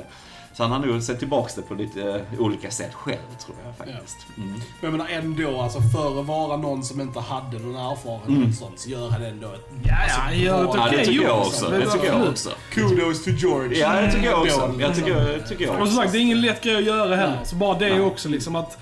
så 0.52 0.62
han 0.62 0.72
har 0.72 0.78
nog 0.86 1.02
sett 1.02 1.18
tillbaks 1.18 1.54
det 1.54 1.62
på 1.62 1.74
lite 1.74 2.02
eh, 2.32 2.40
olika 2.40 2.70
sätt 2.70 2.94
själv 2.94 3.36
tror 3.44 3.56
jag 3.64 3.76
faktiskt. 3.76 4.16
Mm. 4.36 4.50
Men 4.50 4.60
jag 4.80 4.92
menar 4.92 5.08
ändå, 5.08 5.60
alltså 5.60 5.80
för 5.80 6.20
att 6.20 6.26
vara 6.26 6.56
någon 6.56 6.84
som 6.84 7.00
inte 7.00 7.20
hade 7.20 7.58
någon 7.58 7.76
erfarenhet 7.76 8.48
och 8.48 8.54
sånt, 8.54 8.78
så 8.80 8.90
gör 8.90 9.10
han 9.10 9.22
ändå 9.24 9.46
ett... 9.46 9.70
Ja, 9.84 9.94
alltså, 10.02 10.20
ja, 10.20 10.32
gör 10.34 10.76
Ja, 10.76 10.88
det 10.90 11.04
tycker 11.04 11.22
jag 11.24 11.38
också. 11.40 11.68
Det 11.70 11.90
tycker 11.90 12.06
jag 12.06 12.28
också. 12.28 12.50
Kudos 12.70 13.24
to 13.24 13.30
George. 13.30 13.78
Ja, 13.78 14.00
det 14.00 14.12
tycker 14.12 14.26
jag 14.26 14.42
också. 14.42 14.74
Jag 14.80 14.94
tycker, 14.94 15.42
tycker 15.48 15.64
jag 15.64 15.70
Och 15.70 15.76
som 15.76 15.82
också. 15.82 15.96
sagt, 15.96 16.12
det 16.12 16.18
är 16.18 16.22
ingen 16.22 16.40
lätt 16.40 16.62
grej 16.62 16.76
att 16.76 16.84
göra 16.84 17.16
heller. 17.16 17.38
Så 17.44 17.56
bara 17.56 17.78
det 17.78 17.88
Nej. 17.88 18.00
också 18.00 18.28
liksom 18.28 18.56
att, 18.56 18.78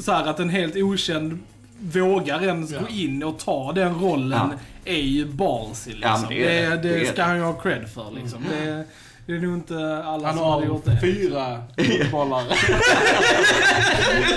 så 0.00 0.12
här, 0.12 0.26
att 0.26 0.40
en 0.40 0.48
helt 0.50 0.76
okänd 0.76 1.38
vågar 1.80 2.42
ens 2.42 2.70
Ja. 2.70 2.80
gå 2.80 2.88
in 2.88 3.22
och 3.22 3.38
ta 3.38 3.72
den 3.72 3.94
rollen 4.00 4.50
är 4.84 4.96
ju 4.96 5.26
ballsy 5.26 5.90
liksom. 5.92 6.22
Ja, 6.22 6.26
det 6.28 6.58
är 6.58 6.70
det, 6.70 6.76
det. 6.76 6.98
det, 6.98 7.06
ska 7.06 7.22
han 7.22 7.36
ju 7.36 7.42
ha 7.42 7.52
cred 7.52 7.88
för 7.94 8.10
liksom. 8.14 8.44
Det, 8.50 8.84
det 9.30 9.36
är 9.36 9.40
nog 9.40 9.54
inte 9.54 10.02
alla 10.04 10.26
Han 10.28 10.36
som 10.38 10.46
hade 10.46 10.66
gjort 10.66 10.84
det. 10.84 10.98
fyra 11.00 11.62
fotbollar. 11.76 12.44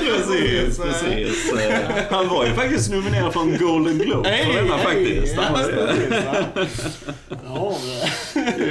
Precis, 0.05 0.79
precis. 0.79 1.53
Han 2.11 2.27
var 2.27 2.45
ju 2.45 2.53
faktiskt 2.53 2.91
nominerad 2.91 3.33
för 3.33 3.39
en 3.41 3.57
Golden 3.57 3.97
Globe 3.97 4.37
för 4.45 4.53
denna 4.61 4.77
faktiskt. 4.77 5.35
Han 5.37 5.53
var 5.53 5.63
det. 5.63 6.75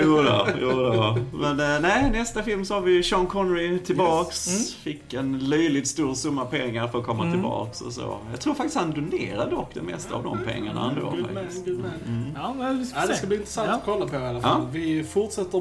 Jo 0.02 0.22
då, 0.22 0.46
jo 0.60 0.70
då. 0.70 1.18
Men 1.32 1.60
eh, 1.60 1.80
nej, 1.80 2.10
nästa 2.10 2.42
film 2.42 2.64
så 2.64 2.74
har 2.74 2.80
vi 2.80 3.02
Sean 3.02 3.26
Connery 3.26 3.78
tillbaks. 3.78 4.48
Fick 4.74 5.14
en 5.14 5.38
löjligt 5.48 5.88
stor 5.88 6.14
summa 6.14 6.44
pengar 6.44 6.88
för 6.88 6.98
att 6.98 7.06
komma 7.06 7.32
tillbaks 7.32 7.80
och 7.80 7.92
så. 7.92 8.16
Jag 8.30 8.40
tror 8.40 8.54
faktiskt 8.54 8.76
han 8.78 8.90
donerade 8.90 9.50
dock 9.50 9.70
det 9.74 9.82
mesta 9.82 10.14
av 10.14 10.22
de 10.22 10.38
pengarna 10.44 10.90
ändå 10.90 11.10
Good 11.10 11.20
man, 11.34 11.44
good 11.66 11.78
man. 11.80 12.32
Ja, 12.36 12.54
men 12.58 12.78
vi 12.78 12.84
ska 12.84 13.00
Ja, 13.00 13.06
det 13.06 13.14
ska 13.14 13.26
bli 13.26 13.36
intressant 13.36 13.68
Ja. 13.70 13.74
att 13.76 13.82
kolla 13.84 14.06
på 14.06 14.14
i 14.16 14.18
alla 14.26 14.40
fall. 14.40 14.60
Ja. 14.62 14.68
Vi 14.72 15.04
fortsätter 15.04 15.60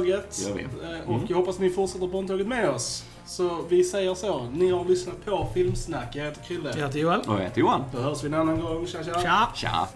Bondtåget. 0.00 0.50
Vi. 0.56 0.62
Eh, 0.62 1.10
Och 1.10 1.20
jag 1.28 1.36
hoppas 1.36 1.58
ni 1.58 1.70
fortsätter 1.70 2.06
Bondtåget 2.06 2.46
med 2.46 2.70
oss. 2.70 3.04
Så 3.26 3.62
vi 3.68 3.84
säger 3.84 4.14
så. 4.14 4.44
Ni 4.52 4.70
har 4.70 4.84
lyssnat 4.84 5.24
på 5.24 5.48
Filmsnack. 5.54 6.16
Jag 6.16 6.24
heter 6.24 6.42
Krille. 6.42 6.72
Jag 6.78 6.86
heter 6.86 6.98
Joel. 6.98 7.20
Och 7.20 7.34
jag 7.34 7.40
heter 7.40 7.60
Johan. 7.60 7.84
Då 7.94 7.98
hörs 7.98 8.22
vi 8.24 8.26
en 8.26 8.34
annan 8.34 8.60
gång. 8.60 8.86
Tja, 8.86 8.98
tja. 9.04 9.20
Tja! 9.20 9.48
Tja! 9.54 9.88